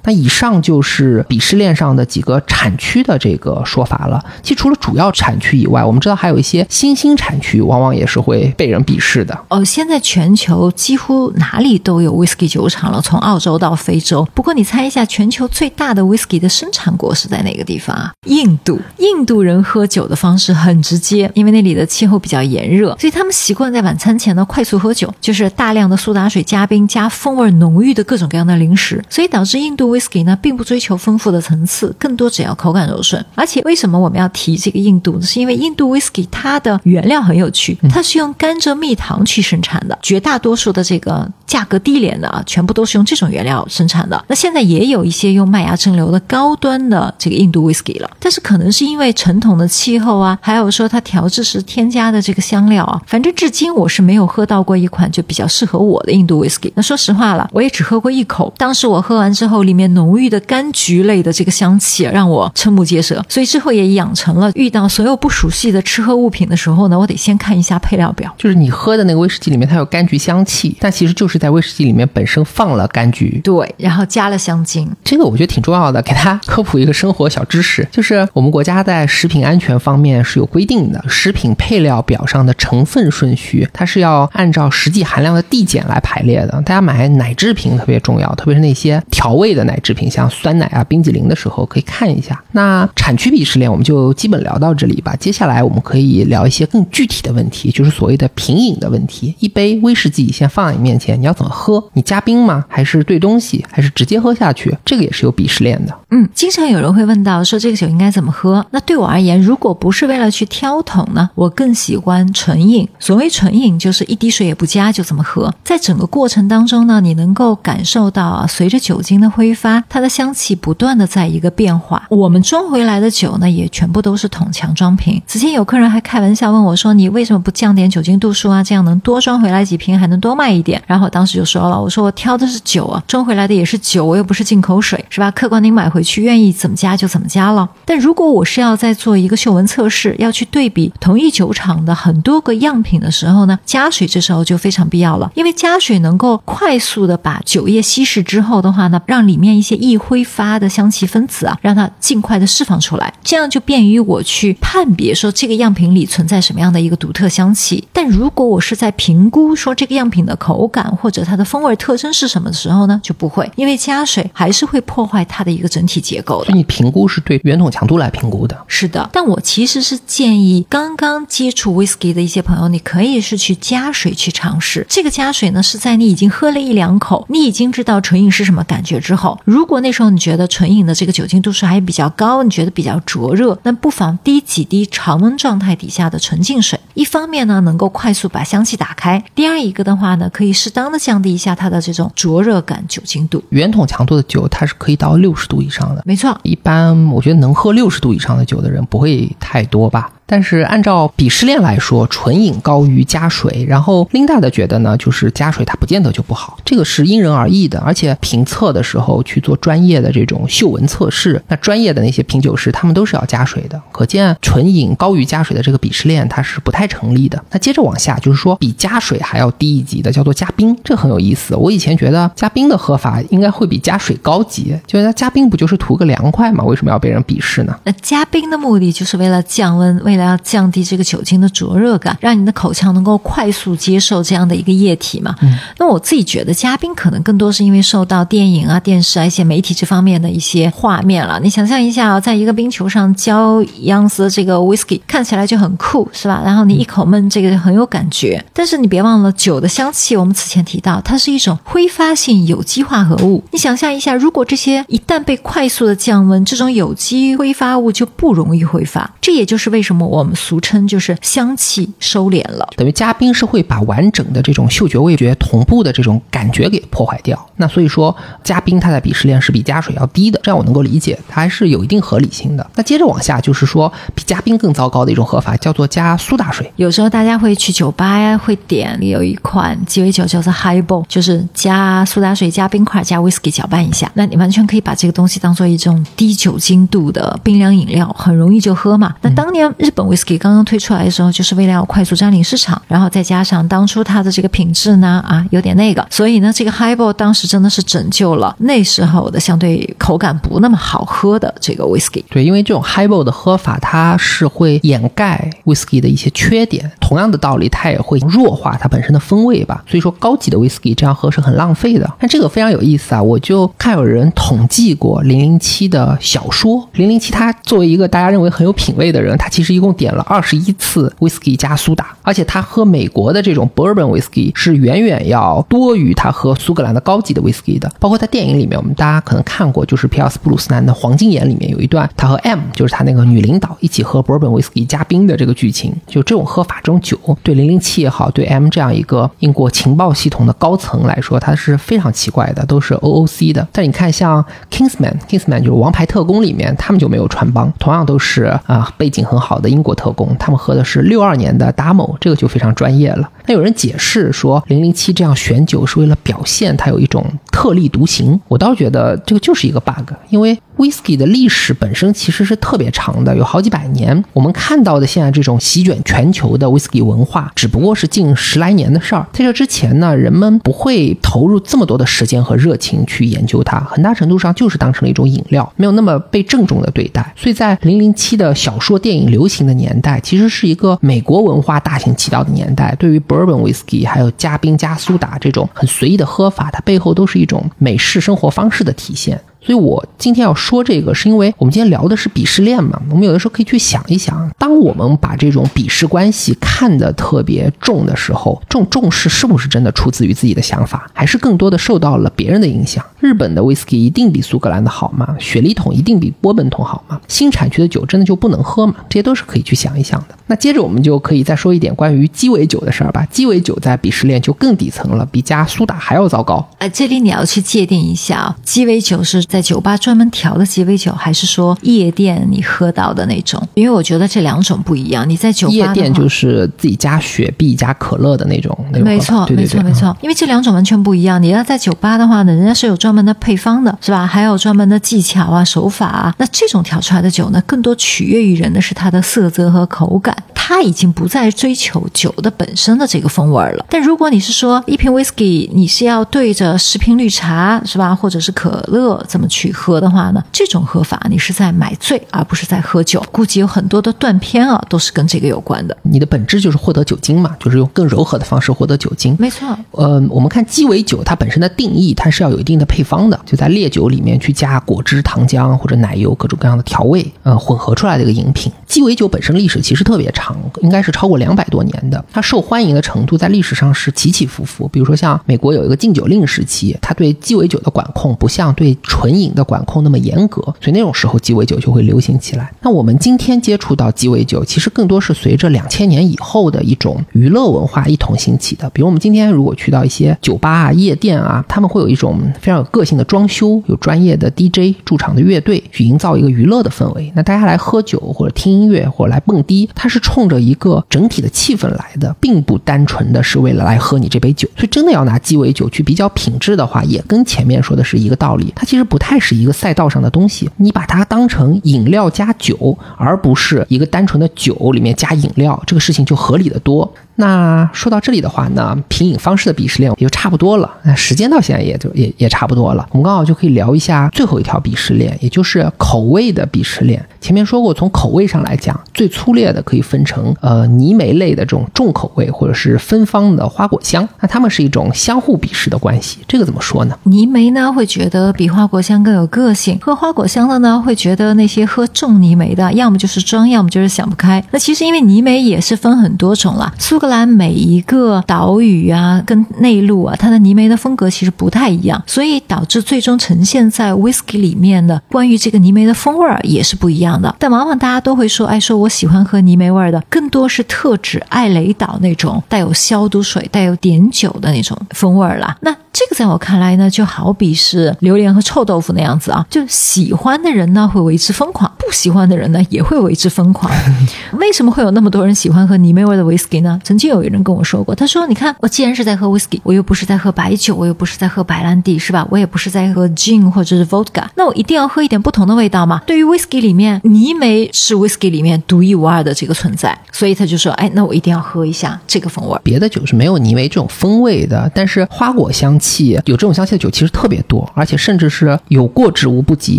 [0.05, 4.25] 那以上就是鄙视链上的几个产区的这个说法了。
[4.41, 9.39] 其实除了主要产区以外，我们知道还有一些新兴产区，往往也是会被人鄙视的。
[9.49, 14.27] 哦，现在全球几乎哪里都有 whisky 酒厂了，从澳洲到非洲。
[14.35, 18.13] 不过你猜一下，全球最大的 whisky 的生产国是在哪个地方啊？
[18.27, 18.79] 印度。
[18.99, 29.87] 印度人喝酒的方式很直接，因为那里的气候比较炎热，所以他们习惯在晚餐前呢快速喝酒，就是大量的苏打水加冰加风味浓郁的各种各样的零食，所以导致印度。
[29.87, 33.25] whisky 呢，并不追求丰富的层次，更多只要口感柔顺。
[33.37, 35.23] 而且，为什么我们要提这个印度呢？
[35.23, 44.23] 是因为印度 whisky 它的原料很有趣，它是用甘蔗蜜糖去生产的，绝大多数的这个价格低廉的啊，全部都是用这种原料生产的。
[44.29, 56.71] 那现在也有一些用麦芽蒸馏的高端的这个印度 whisky 了，但是可能是因为陈桶的气候啊，还有说它调制时添加的这个香料啊，反正至今我是没有喝到过一款就比较适合我的印度 whisky。
[56.75, 59.87] 那说实话了，我也只喝过一口，当时我喝完之后里面。
[59.97, 68.35] 浓郁的柑橘类的这个香气让我瞠目结舌，所以之后也养成了遇到所有不熟悉的吃喝物品的时候呢，我得先看一下配料表。
[68.37, 74.91] 就是你喝的那个威士忌里面它有柑橘香气，但其实就是在威士忌里面本身放了柑橘，对，然后加了香精。
[75.03, 86.53] 这个我觉得挺重要的，给大家科普一个生活小知识，就是我们国家在食品安全方面是有规定的，食品配料表上的成分顺序它是要按照实际含量的递减来排列的。
[86.63, 89.77] 大家买奶制品特别重要，特别是那些调味的奶。
[89.83, 92.43] 制品像酸奶啊、冰激凌的时候可以看一下。
[92.53, 95.15] 那产区鄙视链我们就基本聊到这里吧。
[95.15, 99.35] 接下来我们可以聊一些更具体的问题，就是所谓的品饮的问题。
[99.39, 101.91] 一杯威士忌先放在你面前，你要怎么喝？
[101.93, 102.65] 你加冰吗？
[102.69, 103.65] 还是兑东西？
[103.71, 104.77] 还是直接喝下去？
[104.85, 105.95] 这个也是有鄙视链的。
[106.11, 108.65] 嗯，经常有人会问到说这个酒应该怎么喝？
[108.71, 112.89] 那对我而言，如果不是为了去挑桶呢，我更喜欢纯饮。
[112.99, 115.53] 所谓纯饮，就是一滴水也不加就这么喝。
[115.65, 119.83] 在整个过程当中呢，你能够感受到啊，随着酒精的挥发。
[119.89, 125.21] 它的香气不断的在一个变化，我们装回来的酒呢，也全部都是桶强装瓶。
[125.27, 128.63] 此前有客人还开玩笑问我说：“你为什么不降点酒精度数啊？
[128.63, 135.31] 这样能多装回来几瓶，还能多卖一点。”然后我当时就说了：“我说我挑的是酒啊，装回来的也是酒，我又不是进口水，是吧？
[135.31, 137.69] 客观您买回去愿意怎么加就怎么加了。
[137.85, 157.87] 但如果我是要在做一个嗅闻测试，要去对比同一酒厂的很多个样品的时候呢，加水这时候就非常必要了，因为加水能够快速的把酒液稀释之后的话呢，让里面一些易挥发的香气分子啊，让它尽快的释放出来，这样就便于我去判别说这个样品里存在什么样的一个独特香气。
[157.93, 166.47] 但如果我是在评估说这个样品的口感或者它的风味特征是什么的时候呢，就不会，因为加水还是会破坏它的一个整体结构的。
[166.47, 168.57] 所以你评估是对圆筒强度来评估的。
[168.67, 174.85] 是的，但我其实是建议刚刚接触 whisky 的一些朋友，你可以是去加水去尝试。
[174.89, 186.79] 这个加水呢，是在你已经喝了一两口，你已经知道纯饮是什么感觉之后，如果那时候你觉得纯饮的这个酒精度数还比较高，你觉得比较灼热，那不妨滴几滴常温状态底下的纯净水。
[186.95, 193.36] 一方面呢，能够快速把香气打开；第二一个的话呢，可以适当的降低一下它的这种灼热感、酒精度。
[193.51, 196.03] 圆筒强度的酒，它是可以到六十度以上的。
[196.05, 200.11] 没错，一般我觉得能喝六十度以上的酒的人不会太多吧。
[200.27, 203.65] 但是按照鄙视链来说，纯饮高于加水。
[203.69, 207.79] 然后 Linda 的觉得呢，就是加水它不见得就不好，这个是因人而异的。
[207.81, 213.81] 而且评测的时候去做专业的这种嗅闻测试，那专业的那些品酒师他们都是要加水的。
[213.93, 217.43] 可见纯饮高于加水的这个鄙视链它是不太成立的。
[217.51, 221.55] 那接着往下就是说，比加水还要低一级的叫做加冰，这很有意思。
[221.55, 226.65] 我以前觉得加冰的喝法应该会比加水高级，就是加冰不就是图个凉快吗？
[226.65, 227.79] 为什么要被人鄙视呢？
[227.85, 235.35] 那加冰的目的就是为了降温，为了要降低这个酒精的灼热感，让你的口腔能够快速接受这样的一个液体嘛。
[235.43, 241.39] 嗯，那我自己觉得嘉宾可能更多是因为受到电影啊、电视啊一些媒体这方面的一些画面了。
[241.43, 246.43] 你想象一下啊，在一个冰球上浇一样子这个 whisky，看起来就很酷，是吧？
[246.45, 248.45] 然后你一口闷，这个很有感觉。
[248.53, 253.43] 但是你别忘了，酒的香气，我们此前提到，它是一种挥发性有机化合物。
[253.51, 259.11] 你想象一下，如果这些一旦被快速的降温，这种有机挥发物就不容易挥发。
[259.21, 262.69] 这也就是为什么我们俗称就是香气收敛了。
[262.77, 267.49] 等于加冰是会把完整的这种嗅觉、味觉同步的这种感觉给破坏掉。
[267.57, 268.15] 那所以说，
[268.45, 272.67] 加冰它在鄙视链是比加水要低的，这样我能够理解，它还是有一定合理性的。
[272.75, 276.71] 那接着往下就是说，比加冰更糟糕的一种喝法叫做加苏打水。
[276.77, 284.11] 有时候大家会去酒吧呀，会点有一款鸡尾酒叫做 Highball，就是加苏打水、加冰块、加 whisky 搅拌一下。
[284.15, 289.15] 那你完全可以把这个东西当做一种低酒精度的冰凉饮料，很容易就喝嘛。
[289.23, 302.23] 那当年日本 whisky 刚刚推出来的时候，就是为了要快速占领市场，然后再加上当初它的这个品质呢啊有点那个，所以呢这个 Highball 当时真的是拯救了那时候的相对口感不那么好喝的这个 whisky。
[302.29, 306.93] 对，因为这种 highball 的喝法，它是会掩盖 whisky 的一些缺点。
[307.01, 309.83] 同样的道理，它也会弱化它本身的风味吧。
[309.89, 312.13] 所以说，高级的 whisky 这样喝是很浪费的。
[312.19, 313.23] 但这个非常有意思啊！
[313.23, 327.89] 我就看有人统计过零零七的小说，零零七他作为一个大家认为很有品味的人，他其实一共共点了二十一次 whisky 加苏打，而且他喝美国的这种 bourbon whisky 是远远要多于他喝苏格兰的高级的 whisky 的。
[328.01, 335.95] 包括在电影里面，我们大家可能看过，就是皮尔斯布鲁斯南的《黄金眼》里面有一段，他和 M 就是他那个女领导一起喝 bourbon whisky 加冰的这个剧情。
[336.09, 343.69] 就这种喝法，这种酒对零零七也好，对 M 这样一个英国情报系统的高层来说，它是非常奇怪的，都是 OOC 的。
[343.71, 353.31] 但你看，像 Kingsman，Kingsman 就是《王牌特工》里面，他们就没有穿帮，同样都是啊背景很好的英国特工，他们喝的是六二年的达某这个就非常专业了。
[353.47, 358.41] 那有人解释说，零零七这样选酒是为了表现它有一种特立独行。
[358.49, 364.25] 我倒觉得这个就是一个 bug，因为 whisky 的历史本身其实是特别长的，有好几百年。
[364.33, 369.27] 我们看到的现在这种席卷全球的 whisky 文化，只不过是近十来年的事儿。
[369.33, 377.33] 在这之前呢，人们不会投入这么多的时间和热情去研究它，很大程度上就是当成了一种饮料，没有那么被郑重的对待。
[377.37, 382.95] 所以在零零七的小说、电影流行的年代，其实是一个美国文化大行其道的年代。
[382.99, 389.41] 对于 bourbon whisky 还有加冰加苏打这种很随意的喝法，它背后都是一种美式生活方式的体现。
[389.67, 393.03] 所以我今天要说这个，是因为我们今天聊的是鄙视链嘛。
[393.11, 403.05] 我们有的时候可以去想一想，当我们把这种鄙视关系看得特别重的时候，这种重视是不是真的出自于自己的想法，还是更多的受到了别人的影响？
[403.19, 405.35] 日本的 whisky 一定比苏格兰的好吗？
[405.41, 407.21] 雪梨桶一定比波本桶好吗？
[407.27, 408.95] 新产区的酒真的就不能喝吗？
[409.09, 410.36] 这些都是可以去想一想的。
[410.49, 413.27] 那接着我们就可以再说一点关于鸡尾酒的事儿吧。
[413.31, 416.67] 鸡尾酒在鄙视链就更底层了，比加苏打还要糟糕。
[416.79, 423.61] 呃，这里你要去界定一下啊，鸡尾酒是在酒吧专门调的鸡尾酒，还是说夜店你喝到的那种？
[423.75, 425.29] 因为我觉得这两种不一样。
[425.29, 430.17] 你在酒吧夜店就是自己加雪碧加可乐的那种，那种没错，对对对，没错，没错。
[430.21, 431.43] 因为这两种完全不一样。
[431.43, 434.25] 你要在酒吧的话呢，人家是有专门的配方的，是吧？
[434.25, 436.35] 还有专门的技巧啊、手法啊。
[436.39, 440.36] 那这种调出来的酒呢，更多取悦于人的是它的色泽和口感。
[440.55, 443.87] 它已经不再追求酒的本身的这个风味了。
[443.89, 448.15] 但如果你是说一瓶 whisky，你是要对着十瓶绿茶，是吧？
[448.15, 453.25] 或者是可乐这么去喝的话呢，这种喝法你是在买醉，而不是在喝酒。
[453.31, 455.97] 估计有很多的断片啊，都是跟这个有关的。
[456.03, 459.37] 你的本质就是获得酒精嘛，就是用更柔和的方式获得酒精。
[459.39, 468.73] 没错，呃，我们看鸡尾酒，它本身的定义，它是要有一定的配方的，就在烈酒里面去加果汁、糖浆或者奶油各种各样的调味，呃，混合出来的一个饮品。
[468.87, 472.23] 鸡尾酒本身历史其实特别也长，应该是超过两百多年的。
[472.33, 474.89] 它受欢迎的程度在历史上是起起伏伏。
[474.89, 482.73] 比如说像美国有一个禁酒令时期，它对鸡尾酒的管控不像对纯饮的管控那么严格，所以那种时候鸡尾酒就会流行起来。
[482.83, 488.91] 那我们今天接触到鸡尾酒，其实更多是随着两千年以后的一种娱乐文化一同兴起的。
[488.91, 497.33] 比如我们今天如果去到一些酒吧啊、夜店啊，他们会有一种非常有个性的装修，有专业的 DJ 驻场的乐队去营造一个娱乐的氛围。
[497.35, 504.67] 那大家来喝酒或者听音乐或者来蹦迪，它是是冲着一个整体的气氛来的，并不单纯的是为了来喝你这杯酒。
[504.75, 508.73] 所以真的要拿鸡尾酒去比较品质的话，也跟前面说的是一个道理。
[508.75, 517.13] 它其实不太是一个赛道上的东西，你把它当成饮料加酒，而不是一个单纯的酒里面加饮料，这个事情就合理的多。
[517.37, 520.91] 那说到这里的话呢，品饮方式的鄙视链也就差不多了。
[521.05, 527.25] 那时间到现在也就也也差不多了，我们刚好就可以聊一下最后一条鄙视链，也就是口味的鄙视链。
[527.41, 534.29] 前面说过，从口味上来讲，最粗略的可以分成呃泥煤类的这种重口味，或者是芬芳的花果香。
[534.41, 536.39] 那它们是一种相互鄙视的关系。
[536.49, 537.17] 这个怎么说呢？
[537.25, 544.65] 泥煤呢会觉得比花果香更有个性，喝花果香的呢会觉得那些喝重泥煤的要么就是装，要么就是想不开。
[544.71, 557.55] 那其实因为泥煤也是分很多种啦，苏格兰每一个岛屿啊跟内陆啊，它的泥煤的风格其实不太一样，所以导致最终呈现在 whisky 里面的关于这个泥煤的风味儿也是不一样的。
[557.59, 565.77] 但往往大家都会说，哎，说我喜欢喝泥煤味儿的，更多是特指艾雷岛那种带有消毒水、带有碘酒的那种风味儿啦。
[565.81, 573.93] 那这个在我看来呢，就好比是榴莲和臭豆腐那样子啊，就喜欢的人呢会为之疯狂，不喜欢的人呢也会为之疯狂。
[574.59, 576.99] 为什么会有那么多人喜欢喝泥煤味的 whisky 呢？
[577.17, 582.47] 曾经有一人跟我说过，他说：“你看，我既然是在喝 whisky，我又不是在喝白酒，我又不是在喝白兰地，是吧？
[582.51, 586.21] 我也不是在喝 gin 或者是 vodka，那我一定要喝一点不同的味道嘛。
[586.27, 592.79] 对于 whisky 里面，泥煤是 whisky 里面独一无二的这个存在，所以他就说：，哎，那我一定要喝一下这个风味。
[592.85, 599.99] 别的酒是没有泥煤这种风味的，但是花果香气有这种香气的酒其实特别多，而且甚至是有过之无不及，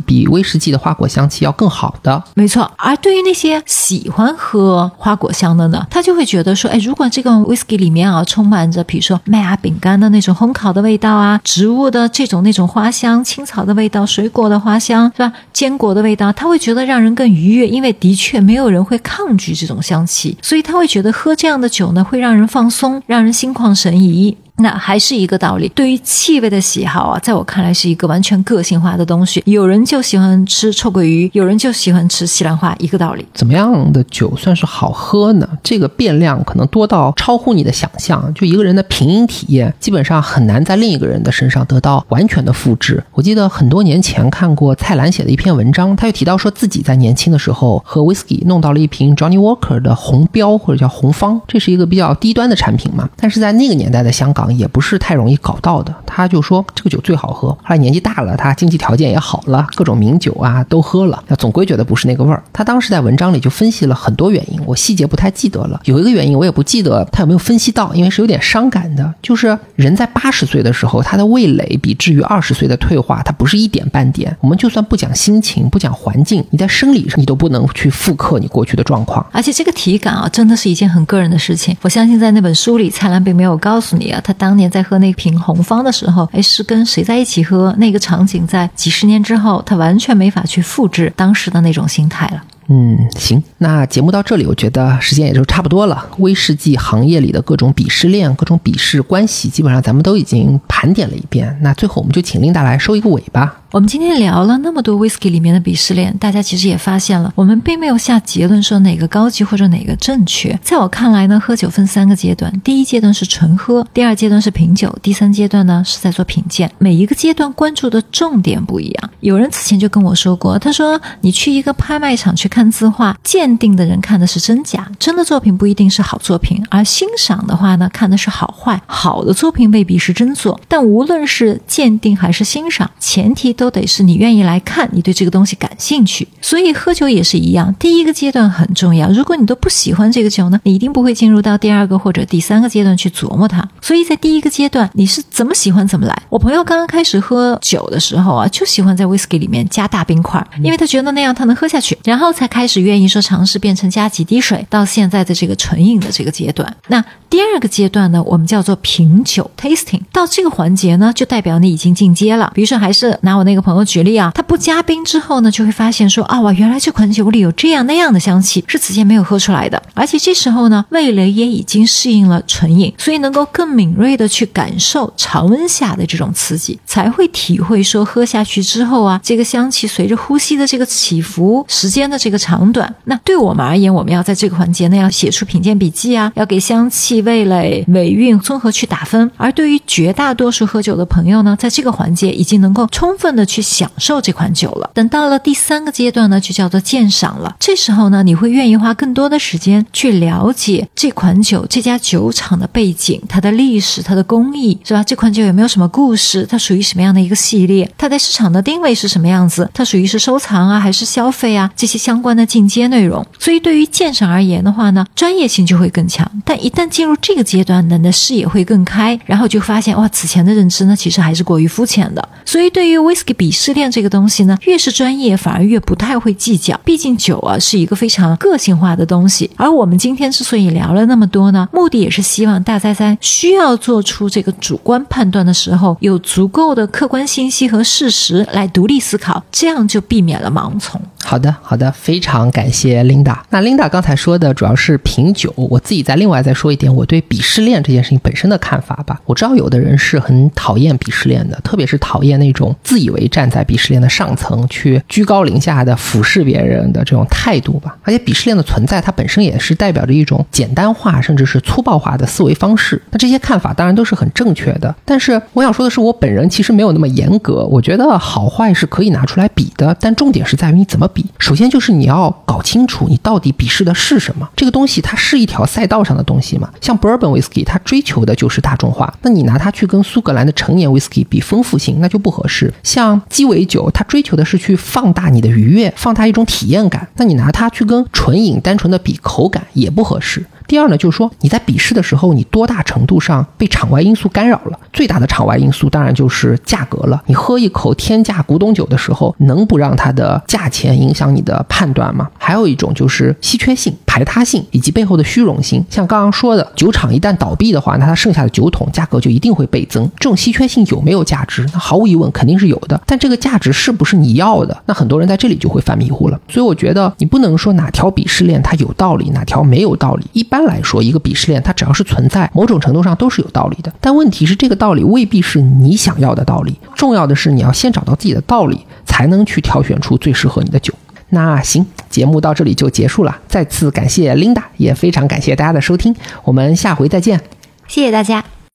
[0.05, 2.23] 比威士忌的花果香气要更好的。
[2.35, 2.71] 没错。
[2.77, 15.31] 而对于那些喜欢喝花果香的呢，他就会觉得说：，哎，如果这个 whisky 里面啊充满着，比如说麦芽饼干的那种烘烤的味道啊，植物的这种那种花香，青草的味道，水果的花香，是吧？
[15.53, 24.35] 坚果的味道，他会觉得让人更愉悦，因为的确没有人会抗拒这种香气，所以他会觉得喝这样的酒呢，会让人放松，让人心旷神怡。
[24.59, 29.41] 那还是一个道理，对于气味的喜好啊，在我看来是一个完全个性化的东西。
[29.45, 33.23] 有人就喜欢吃臭鳜鱼，有人就喜欢吃西兰花，一个道理。
[33.35, 35.47] 怎么样的酒算是好喝呢？
[35.61, 38.33] 这个变量可能多到超乎你的想象。
[38.33, 43.03] 就一个人的品饮体验，基本上很难在另一个人的身上得到完全的复制。
[43.13, 53.07] 我记得很多年前看过蔡澜写的一篇文章，他就提到说自己在年轻的时候喝 whisky 弄到了一瓶 Johnny Walker 的红标或者叫红方，这是一个比较低端的产品嘛。
[53.15, 54.46] 但是在那个年代的香港。
[54.55, 55.93] 也不是太容易搞到的。
[56.05, 57.49] 他就说这个酒最好喝。
[57.49, 62.43] 后来年纪大了，他经济条件也好了，各种名酒啊都喝了，那总归觉得不是那个味儿。
[62.51, 65.81] 他当时在文章里就分析了很多原因，我细节不太记得了。
[65.85, 69.13] 有一个原因我也不记得他有没有分析到，因为是有点伤感的。
[69.21, 74.35] 就是人在八十岁的时候，他的味蕾比至于二十岁的退化，它不是一点半点。
[74.41, 79.25] 我们就算不讲心情，不讲环境，你在生理上你都不能去复刻你过去的状况。
[79.31, 81.75] 而且这个体感啊，真的是一件很个人的事情。
[81.81, 87.73] 我相信在那本书里，蔡澜并没有告诉你啊，他当年在喝那瓶红方的时候，哎，是跟谁在一起喝？
[87.77, 92.43] 那个场景在几十年之后，他完全没法去复制当时的那种心态了。
[92.69, 96.05] 嗯，行，那节目到这里，我觉得时间也就差不多了。
[96.17, 101.57] 威士忌行业里的各种鄙视链、各种鄙视关系，基本上咱们都已经盘点了一遍。
[101.61, 103.61] 那最后，我们就请琳达来收一个尾吧。
[103.69, 110.57] 我们今天聊了那么多 whisky 里面的鄙视链，大家其实也发现了，我们并没有下结论说哪个高级或者哪个正确。
[110.63, 116.71] 在我看来呢，喝酒分三个阶段，第一阶段是纯喝，第二阶段是品酒，第三阶段呢是在做品鉴。
[116.77, 119.09] 每一个阶段关注的重点不一样。
[119.19, 128.81] 有人此前就跟我说过，他说你去一个拍卖场去看字画，鉴定的人看的是真假，真的作品不一定是好作品，而欣赏的话呢，看的是好坏。
[128.85, 133.56] 好的作品未必是真作，但无论是鉴定还是欣赏，前提。
[133.57, 136.25] 都得是你愿意来看，你对这个东西感兴趣。
[136.41, 139.09] 所以喝酒也是一样，第一个阶段很重要。
[139.11, 143.67] 如果你都不喜欢这个酒呢，你一定不会进入到第二个或者第三个阶段去琢磨它。
[143.81, 146.23] 所以在第一个阶段，你是怎么喜欢怎么来。
[146.29, 156.71] 我朋友刚刚开始喝酒的时候啊，就喜欢在 whisky 里面加大冰块，因为他觉得那样他能喝下去，然后才开始愿意说尝试变成加几滴水，到现在的这个纯饮的这个阶段。
[156.87, 162.51] 那第二个阶段呢，我们叫做品酒 tasting，到这个环节呢，就代表你已经进阶了。
[162.53, 163.46] 比如说，还是拿我。
[163.47, 169.81] 那个朋友举例啊，他不加冰之后呢，就会发现说啊哇，原来这款酒里有这样那样的香气，是此前没有喝出来的。
[169.93, 182.93] 而且这时候呢，味蕾也已经适应了纯饮，所以能够更敏锐的去感受常温下的这种刺激，才会体会说喝下去之后啊，这个香气随着呼吸的这个起伏，时间的这个长短。
[183.05, 189.31] 那对我们而言，我们要在这个环节呢，要写出品鉴笔记啊，要给香气、味蕾、尾韵综合去打分。
[189.37, 193.36] 而对于绝大多数喝酒的朋友呢，在这个环节已经能够充分。
[193.37, 194.89] 的去享受这款酒了。
[194.93, 197.55] 等到了第三个阶段呢，就叫做鉴赏了。
[197.59, 205.03] 这时候呢，你会愿意花更多的时间去了解这款酒、这家酒厂的背景、它的历史、它的工艺，是吧？
[205.03, 206.45] 这款酒有没有什么故事？
[206.49, 207.89] 它属于什么样的一个系列？
[207.95, 209.69] 它在市场的定位是什么样子？
[209.71, 211.71] 它属于是收藏啊，还是消费啊？
[211.75, 213.23] 这些相关的进阶内容。
[213.37, 216.29] 所以对于鉴赏而言的话呢，专业性就会更强。
[216.43, 222.29] 但一旦进入这个阶段呢，你的视野会更开，然后就发现哇，此前的认知呢，其实还是过于肤浅的。
[222.43, 223.26] 所以对于威斯。
[223.33, 226.79] 鄙视链这个东西呢，越是专业，反而越不太会计较。
[226.83, 229.49] 毕竟酒啊是一个非常个性化的东西。
[229.55, 240.99] 而我们今天之所以聊了那么多呢，目的也是希望大家在需要做出这个主观判断的时候，有足够的客观信息和事实来独立思考，这样就避免了盲从。
[241.23, 243.37] 好的，好的，非常感谢 Linda。
[243.49, 249.19] 那 Linda 刚才说的主要是品酒，我自己再另外再说一点我对鄙视链这件事情本身的看法吧。
[249.25, 257.95] 我知道有的人是很讨厌鄙视链的，特别是讨厌那种自以为站在鄙视链的上层去居高临下的俯视别人的这种态度吧。
[258.03, 263.01] 而且鄙视链的存在，它本身也是代表着一种简单化甚至是粗暴化的思维方式。
[263.11, 267.65] 那这些看法当然都是很正确的，但是我想说的是，我本人其实没有那么严格。
[267.67, 271.23] 我觉得好坏是可以拿出来比的，但重点是在于你怎么比。
[271.37, 274.49] 首先就是你要搞清楚你到底鄙视的是什么。
[274.55, 276.69] 这个东西它是一条赛道上的东西嘛？
[276.81, 279.13] 像 Bourbon Whisky，它追求的就是大众化。
[279.21, 282.73] 那你拿它去跟苏格兰的成年 Whisky 比丰富性，那就不合适。
[282.81, 287.07] 像鸡尾酒，它追求的是去放大你的愉悦，放大一种体验感。
[287.17, 290.43] 那你拿它去跟纯饮单纯的比口感也不合适。
[290.67, 294.77] 第二呢，就是说你在比试的时候，你多大程度上被场外因素干扰了？
[294.91, 297.23] 最大的场外因素当然就是价格了。
[297.27, 302.27] 你喝一口天价古董酒的时候，能不让它的价钱影响你的判断吗？
[302.37, 305.83] 还有一种就是稀缺性、排他性以及背后的虚荣心。
[305.89, 310.05] 像刚刚说的，酒厂一旦倒闭的话，那它剩下的酒桶价格就一定会倍增。
[310.19, 311.65] 这种稀缺性有没有价值？
[311.71, 313.01] 那毫无疑问肯定是有的。
[313.05, 314.77] 但这个价值是不是你要的？
[314.85, 316.37] 那很多人在这里就会犯迷糊了。
[316.49, 320.25] 所以我觉得你不能说哪条鄙视链它有道理，哪条没有道理。
[320.33, 320.56] 一般。
[320.57, 323.93] 一般来说，一个鄙视链它只要是存在，某种程度上都是有道理的。
[324.01, 326.79] 但问题是，这个道理未必是你想要的道理。
[326.95, 330.91] 重要的是，你要先找到自己的道理，才能去挑选出最适合你的酒。
[331.29, 333.37] 那行，节目到这里就结束了。
[333.47, 336.15] 再次感谢琳达也非常感谢大家的收听。
[336.43, 337.39] 我们下回再见，
[337.87, 338.56] 谢谢大家。